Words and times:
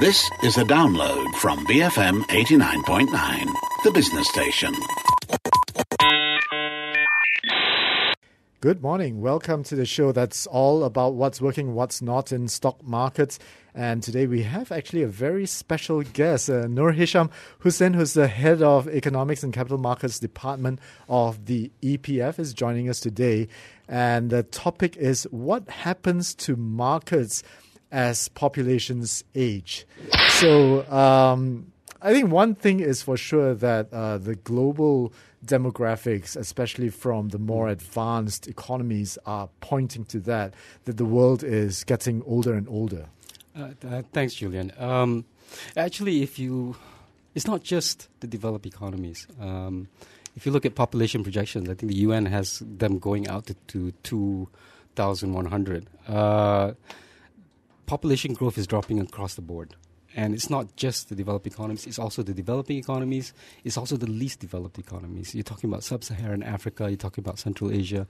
This 0.00 0.30
is 0.42 0.56
a 0.56 0.64
download 0.64 1.30
from 1.34 1.66
BFM 1.66 2.22
89.9, 2.22 3.52
the 3.84 3.90
business 3.90 4.26
station. 4.28 4.72
Good 8.62 8.80
morning. 8.80 9.20
Welcome 9.20 9.62
to 9.64 9.76
the 9.76 9.84
show 9.84 10.12
that's 10.12 10.46
all 10.46 10.84
about 10.84 11.16
what's 11.16 11.42
working, 11.42 11.74
what's 11.74 12.00
not 12.00 12.32
in 12.32 12.48
stock 12.48 12.82
markets. 12.82 13.38
And 13.74 14.02
today 14.02 14.26
we 14.26 14.42
have 14.44 14.72
actually 14.72 15.02
a 15.02 15.08
very 15.08 15.44
special 15.44 16.00
guest, 16.00 16.48
uh, 16.48 16.66
Nur 16.66 16.92
Hisham 16.92 17.28
Hussein, 17.58 17.92
who's 17.92 18.14
the 18.14 18.26
head 18.26 18.62
of 18.62 18.88
Economics 18.88 19.42
and 19.42 19.52
Capital 19.52 19.76
Markets 19.76 20.18
Department 20.18 20.80
of 21.10 21.44
the 21.44 21.70
EPF, 21.82 22.38
is 22.38 22.54
joining 22.54 22.88
us 22.88 23.00
today. 23.00 23.48
And 23.86 24.30
the 24.30 24.44
topic 24.44 24.96
is 24.96 25.24
what 25.24 25.68
happens 25.68 26.34
to 26.36 26.56
markets 26.56 27.42
as 27.90 28.28
populations 28.28 29.24
age. 29.34 29.86
So 30.28 30.88
um, 30.90 31.72
I 32.02 32.12
think 32.12 32.30
one 32.30 32.54
thing 32.54 32.80
is 32.80 33.02
for 33.02 33.16
sure 33.16 33.54
that 33.54 33.92
uh, 33.92 34.18
the 34.18 34.36
global 34.36 35.12
demographics, 35.44 36.36
especially 36.36 36.90
from 36.90 37.28
the 37.28 37.38
more 37.38 37.68
advanced 37.68 38.46
economies, 38.46 39.18
are 39.26 39.48
pointing 39.60 40.04
to 40.06 40.20
that, 40.20 40.54
that 40.84 40.96
the 40.96 41.04
world 41.04 41.42
is 41.42 41.84
getting 41.84 42.22
older 42.24 42.54
and 42.54 42.68
older. 42.68 43.06
Uh, 43.56 43.70
uh, 43.86 44.02
thanks, 44.12 44.34
Julian. 44.34 44.72
Um, 44.78 45.24
actually, 45.76 46.22
if 46.22 46.38
you, 46.38 46.76
it's 47.34 47.46
not 47.46 47.62
just 47.62 48.08
the 48.20 48.26
developed 48.26 48.66
economies. 48.66 49.26
Um, 49.40 49.88
if 50.36 50.46
you 50.46 50.52
look 50.52 50.64
at 50.64 50.74
population 50.74 51.22
projections, 51.22 51.68
I 51.68 51.74
think 51.74 51.92
the 51.92 51.98
UN 51.98 52.26
has 52.26 52.62
them 52.64 52.98
going 52.98 53.28
out 53.28 53.46
to, 53.46 53.54
to 53.68 53.92
2100. 54.94 55.86
Uh, 56.06 56.72
population 57.90 58.34
growth 58.34 58.56
is 58.56 58.68
dropping 58.68 59.00
across 59.00 59.34
the 59.34 59.42
board. 59.42 59.74
And 60.14 60.32
it's 60.32 60.48
not 60.48 60.76
just 60.76 61.08
the 61.08 61.16
developed 61.16 61.46
economies, 61.48 61.86
it's 61.86 61.98
also 61.98 62.22
the 62.22 62.34
developing 62.34 62.78
economies, 62.78 63.32
it's 63.64 63.76
also 63.76 63.96
the 63.96 64.10
least 64.22 64.38
developed 64.38 64.78
economies. 64.78 65.34
You're 65.34 65.50
talking 65.52 65.68
about 65.70 65.82
sub 65.82 66.04
Saharan 66.04 66.42
Africa, 66.44 66.88
you're 66.88 66.96
talking 66.96 67.24
about 67.24 67.38
Central 67.40 67.72
Asia. 67.72 68.06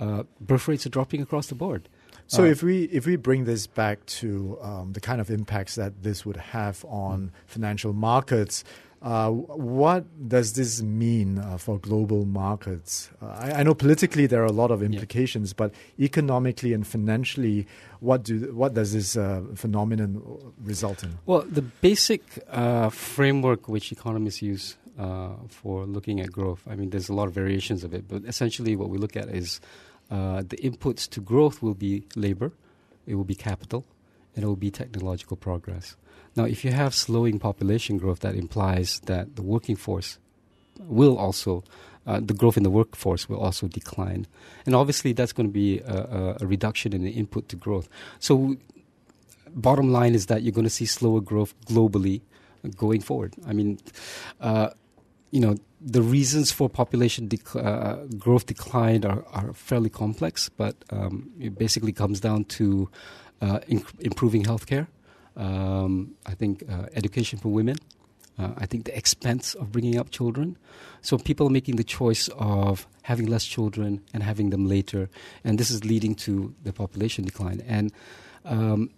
Uh, 0.00 0.24
birth 0.40 0.66
rates 0.66 0.86
are 0.86 0.94
dropping 0.98 1.22
across 1.22 1.46
the 1.46 1.54
board. 1.54 1.88
So 2.26 2.42
Uh, 2.42 2.46
if 2.54 2.62
we 2.62 2.76
if 2.98 3.06
we 3.06 3.14
bring 3.14 3.44
this 3.44 3.68
back 3.68 4.04
to 4.20 4.58
um, 4.60 4.92
the 4.92 5.00
kind 5.00 5.20
of 5.20 5.30
impacts 5.30 5.74
that 5.76 5.92
this 6.02 6.26
would 6.26 6.40
have 6.58 6.84
on 6.88 7.30
financial 7.46 7.92
markets, 7.92 8.64
uh, 9.02 9.30
what 9.30 10.04
does 10.28 10.52
this 10.52 10.80
mean 10.80 11.38
uh, 11.38 11.58
for 11.58 11.78
global 11.78 12.24
markets? 12.24 13.10
Uh, 13.20 13.26
I, 13.26 13.52
I 13.52 13.62
know 13.64 13.74
politically 13.74 14.26
there 14.26 14.42
are 14.42 14.46
a 14.46 14.52
lot 14.52 14.70
of 14.70 14.80
implications, 14.82 15.52
but 15.52 15.74
economically 15.98 16.72
and 16.72 16.86
financially, 16.86 17.66
what 17.98 18.22
do 18.22 18.54
what 18.54 18.74
does 18.74 18.92
this 18.92 19.16
uh, 19.16 19.42
phenomenon 19.56 20.22
result 20.62 21.02
in? 21.02 21.18
Well, 21.26 21.42
the 21.42 21.62
basic 21.62 22.22
uh, 22.50 22.90
framework 22.90 23.68
which 23.68 23.90
economists 23.90 24.40
use 24.40 24.76
uh, 24.98 25.30
for 25.48 25.84
looking 25.84 26.20
at 26.20 26.30
growth, 26.30 26.62
I 26.70 26.76
mean, 26.76 26.90
there's 26.90 27.08
a 27.08 27.14
lot 27.14 27.26
of 27.26 27.34
variations 27.34 27.82
of 27.82 27.92
it, 27.94 28.06
but 28.06 28.22
essentially 28.24 28.76
what 28.76 28.88
we 28.88 28.98
look 28.98 29.16
at 29.16 29.28
is 29.28 29.60
uh, 30.12 30.42
the 30.46 30.58
inputs 30.58 31.08
to 31.10 31.20
growth 31.20 31.60
will 31.60 31.74
be 31.74 32.04
labor, 32.14 32.52
it 33.06 33.16
will 33.16 33.24
be 33.24 33.34
capital, 33.34 33.84
and 34.36 34.44
it 34.44 34.46
will 34.46 34.54
be 34.54 34.70
technological 34.70 35.36
progress. 35.36 35.96
Now, 36.34 36.44
if 36.44 36.64
you 36.64 36.72
have 36.72 36.94
slowing 36.94 37.38
population 37.38 37.98
growth, 37.98 38.20
that 38.20 38.34
implies 38.34 39.00
that 39.06 39.36
the 39.36 39.42
working 39.42 39.76
force 39.76 40.18
will 40.78 41.18
also, 41.18 41.62
uh, 42.06 42.20
the 42.20 42.34
growth 42.34 42.56
in 42.56 42.62
the 42.62 42.70
workforce 42.70 43.28
will 43.28 43.40
also 43.40 43.68
decline. 43.68 44.26
And 44.64 44.74
obviously, 44.74 45.12
that's 45.12 45.32
going 45.32 45.48
to 45.48 45.52
be 45.52 45.80
a, 45.80 46.36
a, 46.40 46.46
reduction 46.46 46.92
in 46.92 47.02
the 47.02 47.10
input 47.10 47.48
to 47.50 47.56
growth. 47.56 47.88
So, 48.18 48.56
bottom 49.54 49.92
line 49.92 50.14
is 50.14 50.26
that 50.26 50.42
you're 50.42 50.52
going 50.52 50.64
to 50.64 50.70
see 50.70 50.86
slower 50.86 51.20
growth 51.20 51.54
globally 51.66 52.22
going 52.76 53.00
forward. 53.00 53.34
I 53.46 53.52
mean, 53.52 53.78
uh, 54.40 54.70
you 55.30 55.40
know, 55.40 55.56
the 55.80 56.02
reasons 56.02 56.52
for 56.52 56.68
population 56.68 57.28
dec- 57.28 57.56
uh, 57.56 58.06
growth 58.16 58.46
decline 58.46 59.04
are, 59.04 59.24
are 59.32 59.52
fairly 59.52 59.90
complex, 59.90 60.48
but 60.48 60.76
um, 60.90 61.30
it 61.40 61.58
basically 61.58 61.92
comes 61.92 62.20
down 62.20 62.44
to 62.44 62.88
uh, 63.40 63.58
inc- 63.68 64.00
improving 64.00 64.44
healthcare. 64.44 64.86
Um, 65.36 66.14
I 66.26 66.34
think 66.34 66.64
uh, 66.70 66.86
education 66.94 67.38
for 67.38 67.48
women. 67.48 67.76
Uh, 68.38 68.52
I 68.56 68.66
think 68.66 68.86
the 68.86 68.96
expense 68.96 69.54
of 69.54 69.72
bringing 69.72 69.98
up 69.98 70.10
children. 70.10 70.56
So 71.02 71.18
people 71.18 71.46
are 71.48 71.50
making 71.50 71.76
the 71.76 71.84
choice 71.84 72.28
of 72.38 72.86
having 73.02 73.26
less 73.26 73.44
children 73.44 74.00
and 74.14 74.22
having 74.22 74.50
them 74.50 74.66
later, 74.66 75.10
and 75.44 75.58
this 75.58 75.70
is 75.70 75.84
leading 75.84 76.14
to 76.26 76.54
the 76.62 76.72
population 76.72 77.24
decline. 77.24 77.62
And 77.66 77.92
um, 78.44 78.90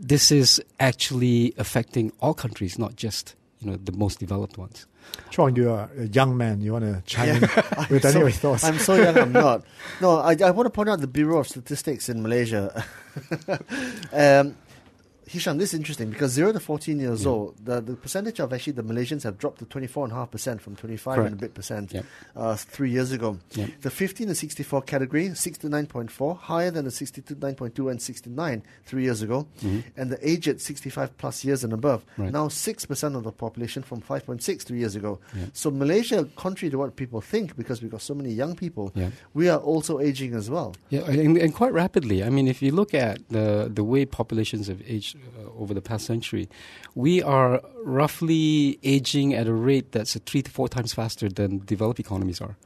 this 0.00 0.30
is 0.30 0.62
actually 0.80 1.54
affecting 1.56 2.12
all 2.20 2.34
countries, 2.34 2.78
not 2.78 2.96
just 2.96 3.36
you 3.60 3.70
know 3.70 3.76
the 3.76 3.92
most 3.92 4.18
developed 4.18 4.58
ones. 4.58 4.86
Chuang, 5.30 5.54
you're 5.56 5.90
a 5.98 6.06
young 6.06 6.36
man. 6.36 6.60
You 6.60 6.72
want 6.72 6.84
to 6.84 7.02
chime 7.06 7.28
in 7.28 7.40
with 7.90 8.04
any 8.04 8.30
so, 8.32 8.38
thoughts? 8.38 8.64
I'm 8.64 8.78
so 8.78 8.94
young, 8.94 9.16
I'm 9.18 9.32
not. 9.32 9.64
No, 10.00 10.18
I, 10.18 10.36
I 10.44 10.50
want 10.50 10.66
to 10.66 10.70
point 10.70 10.88
out 10.88 11.00
the 11.00 11.06
Bureau 11.06 11.38
of 11.38 11.48
Statistics 11.48 12.08
in 12.08 12.22
Malaysia. 12.22 12.84
um, 14.12 14.56
Hisham, 15.26 15.58
this 15.58 15.72
is 15.72 15.78
interesting 15.80 16.10
because 16.10 16.32
0 16.32 16.52
to 16.52 16.60
14 16.60 16.98
years 17.00 17.22
Yeah. 17.24 17.30
old, 17.30 17.56
the, 17.64 17.80
the 17.80 17.94
percentage 17.96 18.40
of 18.40 18.52
actually 18.52 18.74
the 18.74 18.82
Malaysians 18.84 19.22
have 19.22 19.38
dropped 19.38 19.58
to 19.60 19.64
24.5% 19.66 20.60
from 20.60 20.76
25 20.76 21.14
Correct. 21.16 21.26
and 21.32 21.34
a 21.34 21.40
bit 21.40 21.54
percent 21.54 21.92
Yep. 21.92 22.04
uh, 22.36 22.56
three 22.56 22.90
years 22.90 23.10
ago. 23.12 23.38
Yep. 23.54 23.70
The 23.82 23.90
15 23.90 24.28
to 24.28 24.34
64 24.34 24.82
category, 24.82 25.28
69.4, 25.30 26.36
higher 26.38 26.70
than 26.70 26.84
the 26.84 26.90
62.9.2 26.90 27.90
and 27.90 28.00
69 28.02 28.62
three 28.84 29.02
years 29.04 29.22
ago. 29.22 29.46
Mhm. 29.62 29.84
And 29.96 30.10
the 30.10 30.18
aged 30.28 30.60
65 30.60 31.16
plus 31.16 31.44
years 31.44 31.64
and 31.64 31.72
above, 31.72 32.04
Right. 32.18 32.32
now 32.32 32.48
6% 32.48 33.16
of 33.16 33.24
the 33.24 33.32
population 33.32 33.82
from 33.82 34.00
5.6 34.00 34.64
three 34.64 34.78
years 34.78 34.94
ago. 34.96 35.18
Yeah. 35.36 35.46
So 35.52 35.70
Malaysia, 35.70 36.28
contrary 36.36 36.70
to 36.70 36.78
what 36.78 36.96
people 36.96 37.20
think, 37.20 37.56
because 37.56 37.80
we've 37.82 37.90
got 37.90 38.02
so 38.02 38.14
many 38.14 38.30
young 38.32 38.54
people, 38.56 38.92
Yeah. 38.94 39.10
we 39.32 39.48
are 39.48 39.58
also 39.58 40.00
aging 40.00 40.34
as 40.34 40.50
well. 40.50 40.74
Yeah, 40.90 41.04
and, 41.08 41.36
and 41.36 41.54
quite 41.54 41.72
rapidly. 41.72 42.22
I 42.22 42.30
mean, 42.30 42.46
if 42.48 42.60
you 42.62 42.70
look 42.72 42.94
at 42.94 43.18
the 43.30 43.70
the 43.72 43.84
way 43.84 44.04
populations 44.04 44.66
have 44.68 44.80
aged 44.86 45.13
uh, 45.14 45.60
over 45.60 45.74
the 45.74 45.80
past 45.80 46.06
century, 46.06 46.48
we 46.94 47.22
are 47.22 47.62
roughly 47.82 48.78
aging 48.82 49.34
at 49.34 49.46
a 49.46 49.52
rate 49.52 49.92
that's 49.92 50.16
three 50.26 50.42
to 50.42 50.50
four 50.50 50.68
times 50.68 50.92
faster 50.92 51.28
than 51.28 51.64
developed 51.64 52.00
economies 52.00 52.40
are. 52.40 52.56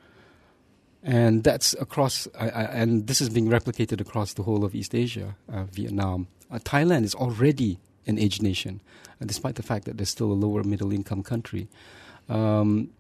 And 1.03 1.45
that's 1.45 1.75
across, 1.75 2.27
and 2.39 3.07
this 3.07 3.21
is 3.21 3.29
being 3.29 3.49
replicated 3.49 4.01
across 4.01 4.35
the 4.35 4.43
whole 4.43 4.65
of 4.65 4.75
East 4.75 4.95
Asia, 4.95 5.37
uh, 5.53 5.65
Vietnam. 5.65 6.27
Uh, 6.51 6.59
Thailand 6.59 7.05
is 7.05 7.15
already 7.15 7.79
an 8.07 8.19
aged 8.19 8.43
nation, 8.43 8.81
uh, 9.21 9.25
despite 9.25 9.55
the 9.55 9.63
fact 9.63 9.85
that 9.85 9.97
they're 9.97 10.07
still 10.07 10.33
a 10.33 10.35
lower 10.35 10.65
middle 10.65 10.93
income 10.93 11.23
country. 11.23 11.69
Um, 12.29 12.91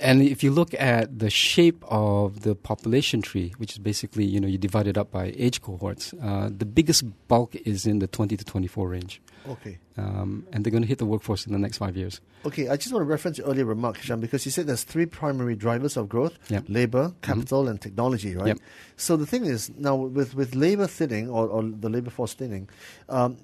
and 0.00 0.22
if 0.22 0.42
you 0.42 0.50
look 0.50 0.74
at 0.74 1.18
the 1.18 1.30
shape 1.30 1.84
of 1.88 2.40
the 2.40 2.54
population 2.54 3.22
tree, 3.22 3.52
which 3.58 3.72
is 3.72 3.78
basically 3.78 4.24
you 4.24 4.40
know 4.40 4.48
you 4.48 4.58
divide 4.58 4.86
it 4.86 4.96
up 4.98 5.10
by 5.10 5.32
age 5.36 5.60
cohorts, 5.62 6.12
uh, 6.22 6.50
the 6.56 6.64
biggest 6.66 7.04
bulk 7.28 7.54
is 7.54 7.86
in 7.86 7.98
the 7.98 8.06
20 8.06 8.36
to 8.36 8.44
24 8.44 8.88
range, 8.88 9.20
Okay. 9.48 9.78
um, 9.96 10.46
and 10.52 10.64
they're 10.64 10.70
going 10.70 10.82
to 10.82 10.88
hit 10.88 10.98
the 10.98 11.06
workforce 11.06 11.46
in 11.46 11.52
the 11.52 11.58
next 11.58 11.78
five 11.78 11.96
years. 11.96 12.20
Okay, 12.46 12.68
I 12.68 12.76
just 12.76 12.92
want 12.92 13.02
to 13.02 13.08
reference 13.08 13.38
your 13.38 13.46
earlier 13.46 13.64
remark, 13.64 13.96
Hisham, 13.96 14.20
because 14.20 14.44
you 14.44 14.50
said 14.50 14.66
there's 14.66 14.84
three 14.84 15.06
primary 15.06 15.54
drivers 15.56 15.96
of 15.96 16.08
growth 16.08 16.38
Yep. 16.50 16.64
labor, 16.68 17.12
capital, 17.22 17.68
and 17.68 17.80
technology, 17.80 18.36
right? 18.36 18.48
Yep. 18.48 18.58
So 18.96 19.16
the 19.16 19.26
thing 19.26 19.44
is, 19.46 19.70
now 19.76 19.94
with, 19.96 20.34
with 20.34 20.54
labor 20.54 20.86
thinning, 20.86 21.30
or, 21.30 21.48
or 21.48 21.62
the 21.62 21.88
labor 21.88 22.10
force 22.10 22.34
thinning, 22.34 22.68
um, 23.08 23.38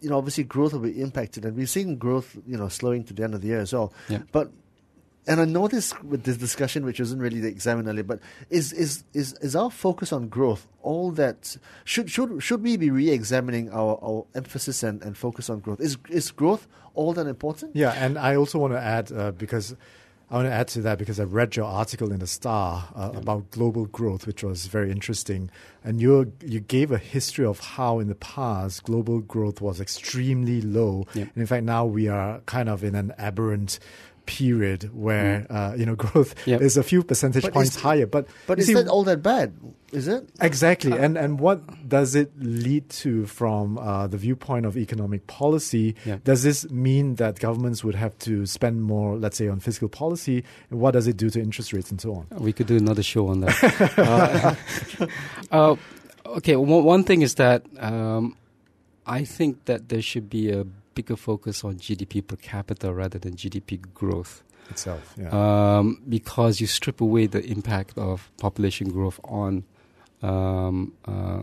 you 0.00 0.10
know, 0.10 0.18
obviously 0.18 0.44
growth 0.44 0.72
will 0.72 0.80
be 0.80 1.00
impacted, 1.00 1.44
and 1.44 1.56
we've 1.56 1.70
seen 1.70 1.96
growth, 1.96 2.36
you 2.46 2.56
know, 2.56 2.68
slowing 2.68 3.04
to 3.04 3.14
the 3.14 3.22
end 3.22 3.34
of 3.34 3.40
the 3.40 3.48
year 3.48 3.60
as 3.60 3.72
well. 3.72 3.92
Yep. 4.08 4.22
But 4.32 4.50
and 5.26 5.40
I 5.40 5.44
know 5.44 5.68
this 5.68 5.92
with 6.02 6.24
this 6.24 6.36
discussion, 6.36 6.84
which 6.84 6.98
isn't 7.00 7.18
really 7.18 7.40
the 7.40 7.48
exam 7.48 7.86
earlier, 7.86 8.02
but 8.04 8.20
is 8.48 8.72
is 8.72 9.04
is 9.12 9.34
is 9.34 9.54
our 9.54 9.70
focus 9.70 10.12
on 10.12 10.28
growth 10.28 10.66
all 10.82 11.10
that 11.12 11.56
should 11.84 12.10
should 12.10 12.42
should 12.42 12.62
we 12.62 12.76
be 12.76 12.90
re-examining 12.90 13.70
our, 13.70 13.98
our 14.02 14.24
emphasis 14.34 14.82
and, 14.82 15.02
and 15.02 15.16
focus 15.16 15.50
on 15.50 15.60
growth? 15.60 15.80
Is 15.80 15.98
is 16.08 16.30
growth 16.30 16.66
all 16.94 17.12
that 17.12 17.26
important? 17.26 17.76
Yeah, 17.76 17.92
and 17.92 18.18
I 18.18 18.34
also 18.36 18.58
want 18.58 18.72
to 18.72 18.80
add 18.80 19.12
uh, 19.12 19.32
because 19.32 19.74
I 20.30 20.34
want 20.36 20.46
to 20.46 20.52
add 20.52 20.68
to 20.68 20.80
that 20.82 20.96
because 20.98 21.18
I 21.18 21.24
read 21.24 21.56
your 21.56 21.66
article 21.66 22.12
in 22.12 22.20
the 22.20 22.26
Star 22.26 22.88
uh, 22.94 23.10
about 23.14 23.50
global 23.50 23.86
growth, 23.86 24.26
which 24.28 24.44
was 24.44 24.66
very 24.68 24.90
interesting, 24.90 25.50
and 25.84 26.00
you 26.00 26.32
you 26.44 26.60
gave 26.60 26.92
a 26.92 26.98
history 26.98 27.44
of 27.44 27.58
how 27.60 27.98
in 27.98 28.08
the 28.08 28.14
past 28.14 28.84
global 28.84 29.20
growth 29.20 29.60
was 29.60 29.80
extremely 29.80 30.62
low, 30.62 31.04
Yep. 31.14 31.28
and 31.34 31.36
in 31.36 31.46
fact 31.46 31.64
now 31.64 31.84
we 31.84 32.06
are 32.08 32.40
kind 32.46 32.68
of 32.68 32.82
in 32.84 32.94
an 32.94 33.12
aberrant 33.18 33.80
period 34.30 34.82
where 34.94 35.46
uh, 35.50 35.74
you 35.76 35.84
know 35.88 35.96
growth 36.04 36.34
Yep. 36.46 36.60
is 36.62 36.76
a 36.78 36.82
few 36.82 37.02
percentage 37.02 37.42
But 37.42 37.52
points 37.52 37.74
is- 37.76 37.82
higher. 37.82 38.06
But 38.06 38.24
But 38.46 38.58
is 38.60 38.66
see, 38.66 38.74
that 38.78 38.86
all 38.86 39.02
that 39.10 39.22
bad? 39.22 39.48
Is 39.92 40.06
it? 40.06 40.22
Exactly, 40.40 40.92
and 41.04 41.18
and 41.18 41.40
what 41.42 41.58
does 41.88 42.14
it 42.14 42.30
lead 42.38 42.84
to 43.02 43.26
from 43.26 43.74
uh, 43.76 44.06
the 44.06 44.16
viewpoint 44.16 44.64
of 44.66 44.76
economic 44.76 45.26
policy? 45.26 45.96
Yeah. 46.06 46.18
Does 46.22 46.42
this 46.46 46.70
mean 46.70 47.16
that 47.16 47.40
governments 47.42 47.82
would 47.82 47.96
have 47.98 48.14
to 48.30 48.46
spend 48.46 48.82
more, 48.86 49.18
let's 49.18 49.36
say, 49.36 49.48
on 49.50 49.58
fiscal 49.58 49.88
policy? 49.88 50.44
And 50.70 50.78
what 50.78 50.92
does 50.94 51.08
it 51.10 51.16
do 51.18 51.26
to 51.34 51.40
interest 51.42 51.72
rates 51.74 51.90
and 51.90 51.98
so 52.00 52.14
on? 52.14 52.26
We 52.38 52.52
could 52.54 52.68
do 52.70 52.76
another 52.78 53.02
show 53.02 53.26
on 53.34 53.40
that. 53.42 53.58
uh, 53.98 55.06
uh, 55.50 55.74
okay, 56.38 56.54
one, 56.54 56.84
one 56.86 57.02
thing 57.02 57.22
is 57.22 57.34
that 57.42 57.66
um, 57.82 58.36
I 59.06 59.24
think 59.26 59.64
that 59.66 59.88
there 59.90 60.02
should 60.02 60.30
be 60.30 60.52
a 60.54 60.62
bigger 60.94 61.16
focus 61.16 61.64
on 61.64 61.76
GDP 61.76 62.26
per 62.26 62.36
capita 62.36 62.92
rather 62.92 63.18
than 63.18 63.34
GDP 63.34 63.80
growth. 63.94 64.42
Itself, 64.70 65.14
yeah. 65.18 65.30
Um, 65.78 66.00
because 66.08 66.60
you 66.60 66.66
strip 66.68 67.00
away 67.00 67.26
the 67.26 67.44
impact 67.44 67.98
of 67.98 68.30
population 68.38 68.88
growth 68.90 69.18
on 69.24 69.64
um, 70.22 70.92
uh, 71.06 71.42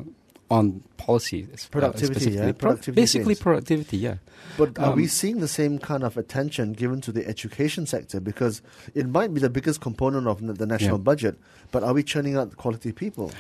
on 0.50 0.82
policy, 0.96 1.44
uh, 1.52 1.58
Productivity, 1.70 2.14
specifically. 2.22 2.46
yeah? 2.48 2.52
Productivity 2.54 3.02
basically, 3.02 3.34
gains. 3.34 3.40
productivity. 3.42 3.98
Yeah. 3.98 4.16
But 4.58 4.80
are 4.80 4.96
we 4.96 5.04
Um, 5.04 5.10
seeing 5.10 5.40
the 5.42 5.48
same 5.50 5.78
kind 5.78 6.04
of 6.04 6.16
attention 6.16 6.72
given 6.72 7.02
to 7.02 7.12
the 7.12 7.28
education 7.28 7.86
sector? 7.86 8.22
Because 8.22 8.62
it 8.96 9.10
might 9.10 9.34
be 9.34 9.42
the 9.42 9.50
biggest 9.50 9.82
component 9.82 10.26
of 10.26 10.40
the 10.58 10.66
national 10.66 11.00
Yeah. 11.00 11.04
budget, 11.04 11.38
but 11.74 11.84
are 11.84 11.94
we 11.94 12.02
churning 12.02 12.38
out 12.38 12.56
quality 12.56 12.94
people? 12.94 13.32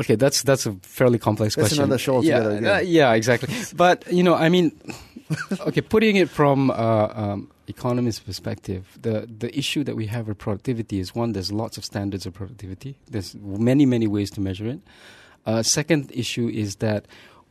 Okay, 0.00 0.16
that's 0.16 0.42
that's 0.42 0.66
a 0.66 0.72
fairly 0.82 1.18
complex 1.18 1.54
That's 1.54 1.68
question. 1.68 1.84
another 1.84 1.98
show 1.98 2.20
yeah, 2.22 2.36
altogether 2.36 2.56
again. 2.56 2.76
uh, 2.76 2.78
yeah, 2.80 3.12
exactly. 3.12 3.54
but 3.76 4.10
you 4.12 4.22
know, 4.22 4.34
I 4.34 4.48
mean, 4.48 4.72
okay, 5.60 5.80
putting 5.80 6.16
it 6.16 6.28
from 6.28 6.70
uh, 6.70 7.08
um, 7.14 7.50
economist 7.66 8.26
perspective, 8.26 8.98
the 9.00 9.26
the 9.38 9.56
issue 9.56 9.84
that 9.84 9.96
we 9.96 10.06
have 10.06 10.28
with 10.28 10.38
productivity 10.38 10.98
is 10.98 11.14
one: 11.14 11.32
there's 11.32 11.52
lots 11.52 11.78
of 11.78 11.84
standards 11.84 12.26
of 12.26 12.34
productivity. 12.34 12.98
There's 13.10 13.34
many 13.36 13.86
many 13.86 14.06
ways 14.06 14.30
to 14.32 14.40
measure 14.40 14.66
it. 14.66 14.80
Uh, 15.46 15.62
second 15.62 16.10
issue 16.14 16.48
is 16.48 16.76
that 16.76 17.06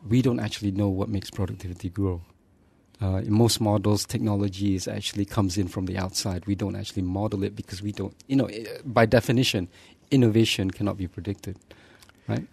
we 0.08 0.22
don't 0.22 0.40
actually 0.40 0.72
know 0.72 0.90
what 0.90 1.10
makes 1.10 1.30
productivity 1.30 1.90
grow. 1.90 2.22
Uh, 3.02 3.18
in 3.18 3.34
most 3.34 3.60
models, 3.60 4.06
technology 4.06 4.76
is 4.76 4.88
actually 4.88 5.26
comes 5.26 5.58
in 5.58 5.68
from 5.68 5.86
the 5.88 5.98
outside. 5.98 6.46
We 6.46 6.56
don't 6.56 6.76
actually 6.76 7.02
model 7.04 7.44
it 7.44 7.56
because 7.56 7.82
we 7.82 7.92
don't, 7.92 8.16
you 8.28 8.36
know, 8.36 8.46
eh, 8.46 8.66
by 8.86 9.06
definition, 9.06 9.68
innovation 10.12 10.72
cannot 10.72 10.98
be 10.98 11.08
predicted, 11.08 11.58
right? 12.28 12.48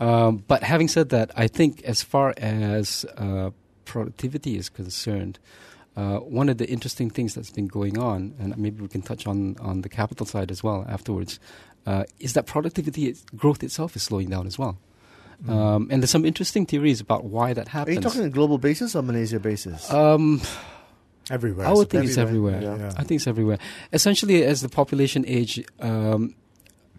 Um, 0.00 0.44
but 0.48 0.62
having 0.62 0.88
said 0.88 1.10
that, 1.10 1.30
I 1.36 1.46
think 1.46 1.82
as 1.84 2.02
far 2.02 2.34
as 2.36 3.04
uh, 3.16 3.50
productivity 3.84 4.56
is 4.56 4.68
concerned, 4.68 5.38
uh, 5.96 6.18
one 6.18 6.48
of 6.48 6.58
the 6.58 6.68
interesting 6.68 7.10
things 7.10 7.34
that's 7.34 7.50
been 7.50 7.68
going 7.68 7.98
on, 7.98 8.34
and 8.38 8.56
maybe 8.56 8.82
we 8.82 8.88
can 8.88 9.02
touch 9.02 9.26
on 9.26 9.56
on 9.60 9.82
the 9.82 9.88
capital 9.88 10.26
side 10.26 10.50
as 10.50 10.62
well 10.62 10.86
afterwards, 10.88 11.38
uh, 11.86 12.04
is 12.18 12.32
that 12.32 12.46
productivity 12.46 13.08
is- 13.10 13.24
growth 13.36 13.62
itself 13.62 13.94
is 13.94 14.02
slowing 14.02 14.30
down 14.30 14.46
as 14.46 14.58
well. 14.58 14.78
Um, 15.48 15.88
and 15.90 16.00
there's 16.00 16.10
some 16.10 16.24
interesting 16.24 16.66
theories 16.66 17.00
about 17.00 17.24
why 17.24 17.52
that 17.52 17.66
happens. 17.68 17.96
Are 17.96 17.98
you 17.98 18.00
talking 18.00 18.20
on 18.20 18.26
a 18.28 18.30
global 18.30 18.58
basis 18.58 18.94
or 18.94 19.02
Malaysia 19.02 19.40
basis? 19.40 19.90
um, 19.90 20.40
everywhere. 21.30 21.66
I 21.66 21.72
would 21.72 21.90
think 21.90 22.04
suppose. 22.04 22.10
it's 22.10 22.18
everywhere. 22.18 22.62
Yeah. 22.62 22.76
Yeah. 22.76 22.92
I 22.96 23.02
think 23.02 23.18
it's 23.18 23.26
everywhere. 23.26 23.58
Essentially, 23.92 24.44
as 24.44 24.60
the 24.60 24.68
population 24.68 25.24
age, 25.26 25.64
um, 25.80 26.36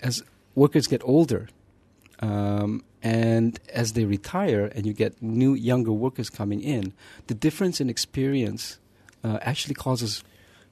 as 0.02 0.24
workers 0.56 0.88
get 0.88 1.02
older, 1.06 1.48
um, 2.24 2.84
and 3.02 3.60
as 3.74 3.88
they 3.94 4.06
retire, 4.06 4.66
and 4.76 4.86
you 4.86 4.94
get 4.94 5.22
new 5.22 5.54
younger 5.54 5.92
workers 5.92 6.30
coming 6.30 6.62
in, 6.62 6.94
the 7.28 7.34
difference 7.34 7.82
in 7.82 7.90
experience 7.90 8.80
uh, 9.24 9.40
actually 9.42 9.76
causes 9.76 10.24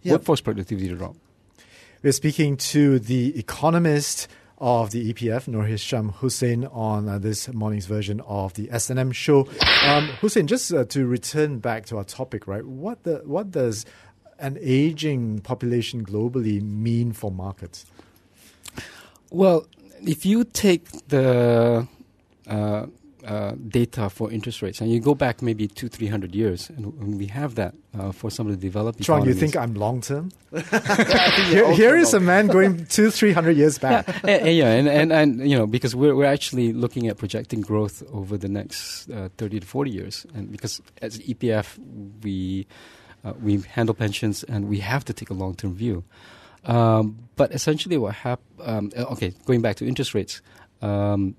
Yeah. 0.04 0.14
workforce 0.14 0.42
productivity 0.42 0.88
to 0.90 0.96
drop. 0.96 1.16
We're 2.04 2.14
speaking 2.14 2.58
to 2.74 2.98
the 3.00 3.38
economist 3.38 4.28
of 4.58 4.90
the 4.92 5.02
EPF, 5.14 5.48
Nur 5.48 5.66
Hisham 5.66 6.10
Hussein, 6.22 6.66
on 6.66 7.10
uh, 7.10 7.20
this 7.20 7.52
morning's 7.54 7.86
version 7.88 8.22
of 8.22 8.54
the 8.54 8.70
S&M 8.72 9.12
show. 9.12 9.48
Um, 9.86 10.08
Hussein, 10.22 10.48
just 10.48 10.72
uh, 10.74 10.86
to 10.86 11.06
return 11.06 11.60
back 11.60 11.86
to 11.88 11.98
our 11.98 12.04
topic, 12.06 12.48
right? 12.48 12.66
What 12.66 13.04
the 13.04 13.22
what 13.26 13.52
does 13.52 13.86
an 14.40 14.58
aging 14.62 15.42
population 15.42 16.04
globally 16.06 16.62
mean 16.62 17.12
for 17.14 17.30
markets? 17.32 17.86
Well, 19.30 19.66
if 20.06 20.26
you 20.26 20.44
take 20.44 20.86
the 21.08 21.88
uh, 22.48 22.86
uh, 23.26 23.52
data 23.68 24.10
for 24.10 24.32
interest 24.32 24.62
rates 24.62 24.82
and 24.82 24.92
you 24.92 25.00
go 25.00 25.14
back 25.14 25.42
maybe 25.42 25.68
two, 25.68 25.88
three 25.88 26.08
hundred 26.08 26.34
years, 26.36 26.70
and, 26.70 26.86
and 27.00 27.18
we 27.20 27.28
have 27.28 27.56
that 27.56 27.74
uh, 27.98 28.12
for 28.12 28.32
some 28.32 28.48
of 28.48 28.52
the 28.52 28.58
developed 28.58 29.02
Chuang, 29.02 29.26
you 29.26 29.34
think 29.34 29.56
I'm 29.56 29.74
long 29.76 30.02
term? 30.02 30.32
Here, 31.50 31.72
here 31.74 31.96
is 31.96 32.14
a 32.14 32.20
man 32.20 32.48
going 32.48 32.86
two, 32.88 33.12
three 33.12 33.32
hundred 33.32 33.58
years 33.58 33.78
back. 33.78 34.08
yeah, 34.08 34.30
and, 34.30 34.48
and- 34.48 34.56
yeah, 34.58 34.72
and, 34.72 34.88
and, 34.88 35.12
and 35.14 35.50
you 35.50 35.58
know 35.58 35.68
because 35.68 35.96
we're 35.96 36.16
we're 36.16 36.26
actually 36.26 36.74
looking 36.74 37.08
at 37.08 37.18
projecting 37.18 37.62
growth 37.62 38.04
over 38.12 38.38
the 38.38 38.50
next 38.50 39.10
uh, 39.12 39.30
thirty 39.38 39.60
to 39.60 39.68
forty 39.68 39.92
years, 39.92 40.26
and 40.34 40.52
because 40.52 40.82
as 41.02 41.20
EPF 41.20 41.78
we 42.24 42.66
uh, 43.24 43.34
we 43.42 43.60
handle 43.62 43.94
pensions 43.94 44.44
and 44.44 44.68
we 44.68 44.80
have 44.80 45.06
to 45.06 45.14
take 45.14 45.30
a 45.30 45.34
long 45.36 45.54
term 45.56 45.74
view. 45.76 46.04
Um, 46.66 47.28
but 47.36 47.52
essentially, 47.54 47.98
what 47.98 48.16
happened? 48.16 48.48
um, 48.64 48.92
uh, 48.98 49.04
Okay, 49.14 49.34
going 49.46 49.62
back 49.62 49.78
to 49.78 49.88
interest 49.88 50.14
rates. 50.14 50.42
Um, 50.82 51.36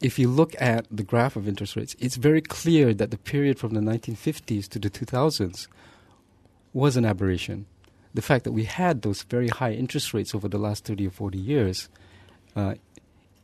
if 0.00 0.18
you 0.18 0.28
look 0.28 0.54
at 0.60 0.86
the 0.90 1.02
graph 1.02 1.36
of 1.36 1.46
interest 1.46 1.76
rates, 1.76 1.94
it's 1.98 2.16
very 2.16 2.40
clear 2.40 2.94
that 2.94 3.10
the 3.10 3.18
period 3.18 3.58
from 3.58 3.74
the 3.74 3.80
1950s 3.80 4.68
to 4.68 4.78
the 4.78 4.88
2000s 4.88 5.68
was 6.72 6.96
an 6.96 7.04
aberration. 7.04 7.66
The 8.14 8.22
fact 8.22 8.44
that 8.44 8.52
we 8.52 8.64
had 8.64 9.02
those 9.02 9.22
very 9.22 9.48
high 9.48 9.72
interest 9.72 10.14
rates 10.14 10.34
over 10.34 10.48
the 10.48 10.58
last 10.58 10.84
30 10.86 11.06
or 11.08 11.10
40 11.10 11.38
years 11.38 11.88
uh, 12.56 12.74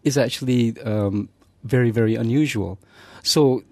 is 0.02 0.16
actually 0.16 0.80
um, 0.80 1.28
very, 1.62 1.90
very 1.90 2.14
unusual. 2.14 2.78
So, 3.22 3.62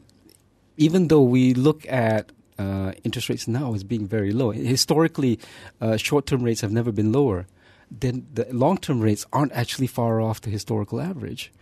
even 0.77 1.09
though 1.09 1.23
we 1.23 1.55
look 1.55 1.87
at 1.89 2.33
uh, 2.59 2.93
interest 3.03 3.29
rates 3.29 3.49
now 3.49 3.75
as 3.75 3.85
being 3.85 4.07
very 4.07 4.33
low, 4.33 4.51
historically, 4.51 5.39
uh, 5.81 5.97
short 5.97 6.27
term 6.27 6.43
rates 6.43 6.61
have 6.61 6.73
never 6.73 6.93
been 6.93 7.13
lower, 7.13 7.47
then 7.91 8.27
the 8.33 8.47
long 8.53 8.79
term 8.79 9.01
rates 9.01 9.27
aren't 9.33 9.53
actually 9.53 9.87
far 9.87 10.21
off 10.21 10.41
the 10.41 10.51
historical 10.51 11.01
average. 11.01 11.53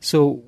So, 0.00 0.42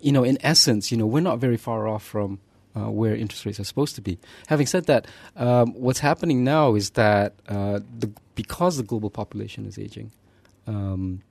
you 0.00 0.12
know, 0.12 0.24
in 0.24 0.38
essence, 0.42 0.92
you 0.92 0.98
know, 0.98 1.06
we're 1.06 1.20
not 1.20 1.38
very 1.38 1.56
far 1.56 1.88
off 1.88 2.02
from 2.02 2.40
uh, 2.76 2.90
where 2.90 3.14
interest 3.14 3.46
rates 3.46 3.60
are 3.60 3.64
supposed 3.64 3.94
to 3.94 4.00
be. 4.00 4.18
Having 4.48 4.66
said 4.66 4.86
that, 4.86 5.06
um, 5.36 5.72
what's 5.74 6.00
happening 6.00 6.44
now 6.44 6.74
is 6.74 6.90
that 6.90 7.34
uh, 7.48 7.80
the, 7.98 8.10
because 8.34 8.76
the 8.76 8.82
global 8.82 9.10
population 9.10 9.64
is 9.66 9.78
aging, 9.78 10.10
um, 10.66 11.22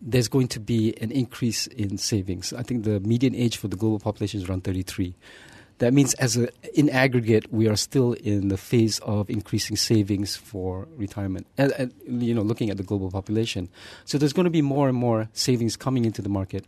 there's 0.00 0.28
going 0.28 0.48
to 0.48 0.60
be 0.60 0.94
an 1.00 1.12
increase 1.12 1.68
in 1.68 1.96
savings. 1.96 2.52
I 2.52 2.62
think 2.62 2.84
the 2.84 2.98
median 3.00 3.34
age 3.34 3.56
for 3.56 3.68
the 3.68 3.76
global 3.76 4.00
population 4.00 4.40
is 4.40 4.48
around 4.48 4.64
33. 4.64 5.14
That 5.82 5.92
means, 5.92 6.14
as 6.14 6.36
a, 6.36 6.48
in 6.80 6.88
aggregate, 6.90 7.52
we 7.52 7.66
are 7.66 7.74
still 7.74 8.12
in 8.12 8.48
the 8.54 8.56
phase 8.56 9.00
of 9.00 9.28
increasing 9.28 9.74
savings 9.76 10.36
for 10.36 10.86
retirement. 10.96 11.44
And, 11.58 11.72
and, 11.80 11.92
you 12.22 12.34
know, 12.36 12.42
looking 12.42 12.70
at 12.70 12.76
the 12.76 12.84
global 12.84 13.10
population, 13.10 13.68
so 14.04 14.16
there's 14.16 14.32
going 14.32 14.44
to 14.44 14.56
be 14.60 14.62
more 14.62 14.86
and 14.88 14.96
more 14.96 15.28
savings 15.32 15.76
coming 15.76 16.04
into 16.04 16.22
the 16.22 16.28
market 16.28 16.64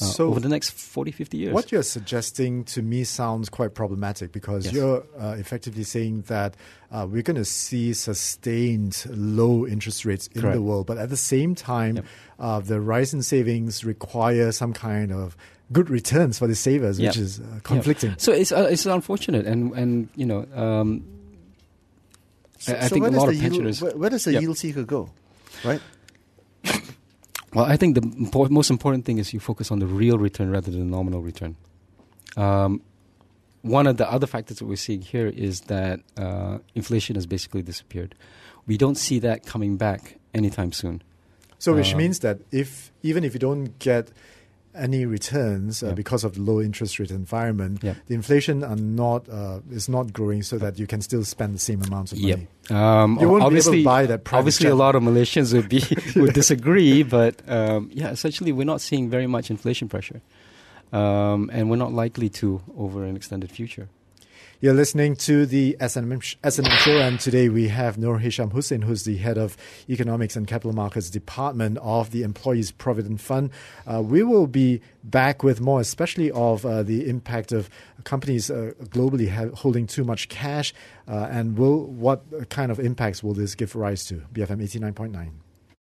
uh, 0.00 0.04
So 0.04 0.28
over 0.28 0.38
the 0.38 0.50
next 0.50 0.70
40, 0.72 1.10
50 1.12 1.36
years. 1.38 1.54
What 1.54 1.72
you're 1.72 1.82
suggesting 1.82 2.64
to 2.74 2.82
me 2.82 3.04
sounds 3.04 3.48
quite 3.48 3.72
problematic 3.74 4.32
because 4.32 4.66
Yes. 4.66 4.74
you're 4.74 5.02
uh, 5.18 5.36
effectively 5.38 5.84
saying 5.84 6.24
that 6.28 6.54
uh, 6.92 7.06
we're 7.10 7.22
going 7.22 7.36
to 7.40 7.46
see 7.46 7.94
sustained 7.94 9.04
low 9.10 9.66
interest 9.66 10.04
rates 10.04 10.26
in 10.34 10.42
Correct. 10.42 10.56
the 10.56 10.62
world, 10.62 10.86
but 10.86 10.98
at 10.98 11.08
the 11.08 11.16
same 11.16 11.54
time, 11.54 11.96
Yep. 11.96 12.04
uh, 12.38 12.60
the 12.60 12.80
rise 12.80 13.14
in 13.14 13.22
savings 13.22 13.82
require 13.84 14.52
some 14.52 14.72
kind 14.72 15.10
of 15.10 15.36
good 15.72 15.90
returns 15.90 16.38
for 16.38 16.46
the 16.46 16.54
savers, 16.54 16.98
which 17.00 17.16
is 17.16 17.40
uh, 17.40 17.60
conflicting. 17.62 18.14
So 18.18 18.32
it's 18.32 18.52
uh, 18.52 18.68
it's 18.70 18.86
unfortunate, 18.86 19.46
and 19.46 19.72
and 19.74 20.08
you 20.16 20.26
know, 20.26 20.46
um, 20.54 21.04
So, 22.58 22.72
I- 22.74 22.76
I 22.76 22.80
so 22.82 22.88
think 22.94 23.02
where 23.02 23.10
a 23.10 23.12
does 23.14 23.18
lot 23.22 23.26
the 23.26 23.36
of 23.36 23.42
yield- 23.42 23.52
pensioners- 23.52 23.82
where, 23.82 23.96
where 23.96 24.10
does 24.10 24.24
the 24.24 24.32
Yep. 24.32 24.42
yield 24.42 24.58
seeker 24.58 24.82
go? 24.84 25.10
Right? 25.64 25.80
Well, 27.54 27.64
I 27.64 27.76
think 27.78 27.94
the 27.94 28.02
impo- 28.02 28.50
most 28.50 28.68
important 28.70 29.06
thing 29.06 29.16
is 29.18 29.32
you 29.32 29.40
focus 29.40 29.70
on 29.70 29.78
the 29.78 29.86
real 29.86 30.18
return 30.18 30.50
rather 30.50 30.70
than 30.70 30.80
the 30.80 30.96
nominal 30.96 31.22
return. 31.22 31.56
Um, 32.36 32.82
one 33.62 33.86
of 33.86 33.96
the 33.96 34.10
other 34.10 34.26
factors 34.26 34.58
that 34.58 34.66
we're 34.66 34.76
seeing 34.76 35.00
here 35.00 35.28
is 35.28 35.62
that 35.62 36.00
uh, 36.18 36.58
inflation 36.74 37.14
has 37.16 37.26
basically 37.26 37.62
disappeared. 37.62 38.14
We 38.66 38.76
don't 38.76 38.96
see 38.96 39.18
that 39.20 39.46
coming 39.46 39.78
back 39.78 40.18
anytime 40.34 40.72
soon. 40.72 41.00
So, 41.58 41.74
which 41.74 41.92
Um, 41.92 41.98
means 41.98 42.18
that 42.20 42.38
if 42.52 42.92
even 43.02 43.24
if 43.24 43.32
you 43.32 43.40
don't 43.40 43.78
get 43.78 44.12
any 44.78 45.04
returns 45.06 45.82
uh, 45.82 45.92
because 45.92 46.24
of 46.24 46.34
the 46.34 46.40
low 46.40 46.60
interest 46.60 46.98
rate 46.98 47.10
environment, 47.10 47.82
the 48.06 48.14
inflation 48.14 48.62
are 48.64 48.76
not 48.76 49.28
uh, 49.28 49.60
is 49.70 49.88
not 49.88 50.12
growing, 50.12 50.42
so 50.42 50.56
that 50.58 50.78
you 50.78 50.86
can 50.86 51.00
still 51.02 51.24
spend 51.24 51.54
the 51.54 51.58
same 51.58 51.82
amounts 51.82 52.12
of 52.12 52.18
money. 52.20 52.46
Um, 52.70 53.18
You 53.20 53.28
won't 53.28 53.40
be 53.40 53.40
able 53.40 53.40
to 53.40 53.44
obviously, 53.46 53.82
buy 53.84 54.06
that 54.06 54.20
obviously, 54.32 54.68
a 54.68 54.74
lot 54.74 54.94
of 54.94 55.02
Malaysians 55.02 55.52
would 55.52 55.68
be 55.68 55.82
would 56.20 56.34
disagree, 56.34 57.02
but 57.02 57.34
um, 57.48 57.90
yeah, 57.92 58.10
essentially, 58.10 58.52
we're 58.52 58.64
not 58.64 58.80
seeing 58.80 59.10
very 59.10 59.26
much 59.26 59.50
inflation 59.50 59.88
pressure, 59.88 60.20
um, 60.92 61.50
and 61.52 61.68
we're 61.70 61.76
not 61.76 61.92
likely 61.92 62.28
to 62.40 62.60
over 62.76 63.04
an 63.04 63.16
extended 63.16 63.50
future. 63.50 63.88
You're 64.60 64.74
listening 64.74 65.14
to 65.18 65.46
the 65.46 65.76
S&M 65.78 66.18
show, 66.18 66.98
and 66.98 67.20
today 67.20 67.48
we 67.48 67.68
have 67.68 67.96
Nur 67.96 68.18
Hisham 68.18 68.50
Hussein, 68.50 68.82
who's 68.82 69.04
the 69.04 69.16
head 69.16 69.38
of 69.38 69.56
Economics 69.88 70.34
and 70.34 70.48
Capital 70.48 70.72
Markets 70.72 71.10
Department 71.10 71.78
of 71.80 72.10
the 72.10 72.24
Employees 72.24 72.72
Provident 72.72 73.20
Fund. 73.20 73.50
Uh, 73.86 74.02
we 74.02 74.24
will 74.24 74.48
be 74.48 74.80
back 75.04 75.44
with 75.44 75.60
more, 75.60 75.80
especially 75.80 76.32
of 76.32 76.66
uh, 76.66 76.82
the 76.82 77.08
impact 77.08 77.52
of 77.52 77.70
companies 78.02 78.50
uh, 78.50 78.72
globally 78.86 79.28
holding 79.54 79.86
too 79.86 80.02
much 80.02 80.28
cash, 80.28 80.74
uh, 81.06 81.28
and 81.30 81.56
will 81.56 81.84
what 81.86 82.50
kind 82.50 82.72
of 82.72 82.80
impacts 82.80 83.22
will 83.22 83.34
this 83.34 83.54
give 83.54 83.76
rise 83.76 84.06
to? 84.06 84.24
BFM 84.34 84.60
89.9. 84.60 85.30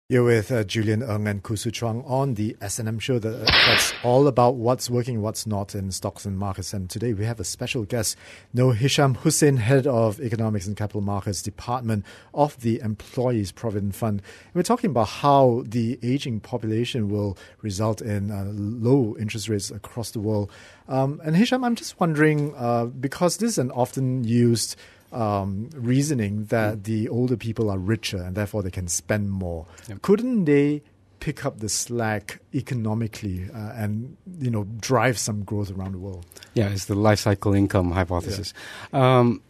You're 0.07 0.23
with 0.23 0.51
uh, 0.51 0.63
Julian 0.63 1.01
Ng 1.01 1.27
and 1.27 1.41
Khoo 1.41 1.57
Hsu 1.57 1.71
Chuang 1.71 2.03
on 2.05 2.35
the 2.35 2.55
SNM 2.61 3.01
show 3.01 3.17
that, 3.17 3.41
uh, 3.41 3.45
that's 3.65 3.91
all 4.03 4.27
about 4.27 4.53
what's 4.53 4.87
working, 4.87 5.23
what's 5.23 5.47
not 5.47 5.73
in 5.73 5.89
stocks 5.89 6.25
and 6.25 6.37
markets. 6.37 6.75
And 6.75 6.87
today 6.87 7.13
we 7.13 7.25
have 7.25 7.39
a 7.39 7.43
special 7.43 7.85
guest, 7.85 8.15
Nur 8.53 8.75
Hisham 8.75 9.15
Hussein, 9.15 9.57
Head 9.57 9.87
of 9.87 10.19
Economics 10.19 10.67
and 10.67 10.77
Capital 10.77 11.01
Markets 11.01 11.41
Department 11.41 12.05
of 12.35 12.61
the 12.61 12.81
Employees 12.81 13.51
Provident 13.51 13.95
Fund. 13.95 14.21
And 14.43 14.53
we're 14.53 14.61
talking 14.61 14.91
about 14.91 15.07
how 15.07 15.63
the 15.65 15.97
aging 16.03 16.39
population 16.39 17.09
will 17.09 17.35
result 17.63 17.99
in 17.99 18.29
uh, 18.29 18.45
low 18.53 19.17
interest 19.19 19.49
rates 19.49 19.71
across 19.71 20.11
the 20.11 20.19
world. 20.19 20.51
Um, 20.87 21.19
and 21.25 21.35
Hisham, 21.35 21.63
I'm 21.63 21.73
just 21.73 21.99
wondering, 21.99 22.53
uh, 22.55 22.85
because 22.85 23.37
this 23.37 23.53
is 23.53 23.57
an 23.57 23.71
often 23.71 24.23
used 24.23 24.75
um, 25.15 25.69
reasoning 25.75 26.45
that 26.45 26.77
mm. 26.77 26.83
the 26.83 27.09
older 27.09 27.37
people 27.37 27.69
are 27.69 27.77
richer 27.77 28.17
and 28.17 28.35
therefore 28.35 28.61
they 28.61 28.71
can 28.71 28.87
spend 28.87 29.31
more. 29.31 29.65
Yep. 29.87 30.01
Couldn't 30.01 30.45
they 30.45 30.81
pick 31.19 31.45
up 31.45 31.59
the 31.59 31.69
slack 31.69 32.39
economically 32.53 33.49
uh, 33.53 33.71
and 33.75 34.17
you 34.39 34.51
know 34.51 34.65
drive 34.79 35.17
some 35.17 35.43
growth 35.43 35.71
around 35.71 35.93
the 35.93 35.97
world? 35.97 36.25
Yeah, 36.53 36.69
it's 36.69 36.85
the 36.85 36.95
life 36.95 37.19
cycle 37.19 37.53
income 37.53 37.91
hypothesis. 37.91 38.53
Yeah. 38.93 39.19
Um, 39.19 39.41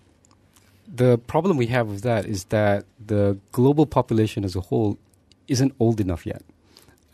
the 0.87 1.17
problem 1.17 1.57
we 1.57 1.67
have 1.67 1.87
with 1.87 2.01
that 2.01 2.25
is 2.25 2.45
that 2.45 2.85
the 3.03 3.37
global 3.51 3.85
population 3.85 4.45
as 4.45 4.55
a 4.55 4.61
whole 4.61 4.97
isn't 5.47 5.73
old 5.79 5.99
enough 5.99 6.25
yet. 6.25 6.43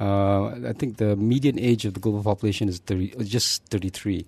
Uh, 0.01 0.55
I 0.67 0.73
think 0.73 0.97
the 0.97 1.15
median 1.15 1.59
age 1.59 1.85
of 1.85 1.93
the 1.93 1.99
global 1.99 2.23
population 2.23 2.67
is 2.67 2.79
30, 2.79 3.23
just 3.23 3.63
33. 3.65 4.25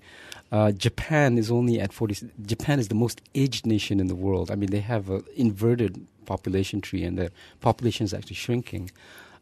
Uh, 0.52 0.72
Japan 0.72 1.40
is 1.40 1.50
only 1.50 1.80
at 1.80 1.92
40. 1.92 2.30
Japan 2.46 2.80
is 2.80 2.90
the 2.90 2.96
most 2.96 3.22
aged 3.34 3.66
nation 3.66 4.00
in 4.00 4.06
the 4.06 4.14
world. 4.16 4.52
I 4.52 4.56
mean, 4.56 4.70
they 4.70 4.82
have 4.82 5.10
an 5.10 5.24
inverted 5.36 6.06
population 6.28 6.80
tree, 6.80 7.04
and 7.04 7.18
their 7.18 7.32
population 7.60 8.04
is 8.04 8.14
actually 8.14 8.36
shrinking. 8.36 8.92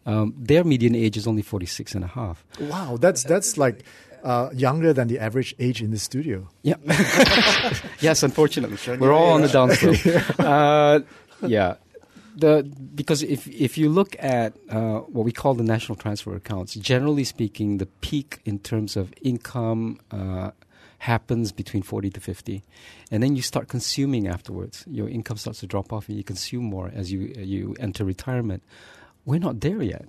Um, 0.06 0.34
their 0.38 0.64
median 0.64 0.96
age 0.96 1.18
is 1.18 1.28
only 1.28 1.42
46 1.42 1.96
and 1.96 2.06
a 2.06 2.08
half. 2.08 2.46
Wow, 2.62 2.96
that's 2.98 3.24
that's 3.26 3.58
like 3.58 3.84
uh, 4.24 4.50
younger 4.54 4.94
than 4.94 5.10
the 5.10 5.20
average 5.20 5.54
age 5.60 5.82
in 5.82 5.92
the 5.92 6.00
studio. 6.00 6.48
Yeah. 6.64 6.76
yes, 8.00 8.24
unfortunately, 8.24 8.78
we're 8.98 9.12
all 9.14 9.34
on 9.34 9.42
the 9.42 9.48
downslope. 9.48 10.40
uh, 10.40 11.02
yeah. 11.46 11.76
The, 12.42 12.64
because 12.96 13.22
if 13.22 13.48
if 13.48 13.78
you 13.78 13.88
look 13.90 14.16
at 14.18 14.58
uh, 14.70 15.00
what 15.14 15.26
we 15.26 15.32
call 15.32 15.54
the 15.54 15.64
national 15.64 15.96
transfer 15.96 16.36
accounts, 16.36 16.74
generally 16.74 17.24
speaking, 17.24 17.78
the 17.78 17.86
peak 17.86 18.40
in 18.46 18.58
terms 18.58 18.98
of 18.98 19.14
income 19.22 20.00
uh, 20.10 20.50
happens 20.98 21.52
between 21.52 21.84
40 21.84 22.10
to 22.12 22.20
50 22.20 22.64
and 23.12 23.22
then 23.22 23.36
you 23.36 23.44
start 23.44 23.68
consuming 23.68 24.28
afterwards. 24.28 24.84
Your 24.88 25.08
income 25.08 25.38
starts 25.38 25.60
to 25.60 25.68
drop 25.68 25.94
off 25.94 26.10
and 26.10 26.18
you 26.18 26.24
consume 26.24 26.64
more 26.64 26.92
as 26.96 27.12
you 27.12 27.34
you 27.38 27.76
enter 27.80 28.04
retirement. 28.04 28.64
We're 29.26 29.40
not 29.40 29.60
there 29.62 29.84
yet. 29.84 30.08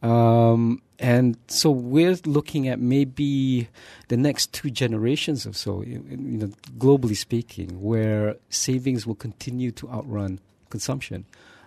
Um, 0.00 0.80
and 1.00 1.36
so 1.48 1.70
we're 1.72 2.18
looking 2.24 2.68
at 2.68 2.78
maybe 2.78 3.68
the 4.08 4.16
next 4.16 4.52
two 4.52 4.70
generations 4.70 5.44
or 5.44 5.54
so, 5.54 5.82
you 5.82 5.98
know, 6.16 6.50
globally 6.78 7.16
speaking, 7.16 7.82
where 7.82 8.36
savings 8.48 9.06
will 9.08 9.16
continue 9.16 9.72
to 9.72 9.90
outrun 9.90 10.38
consumption. 10.70 11.24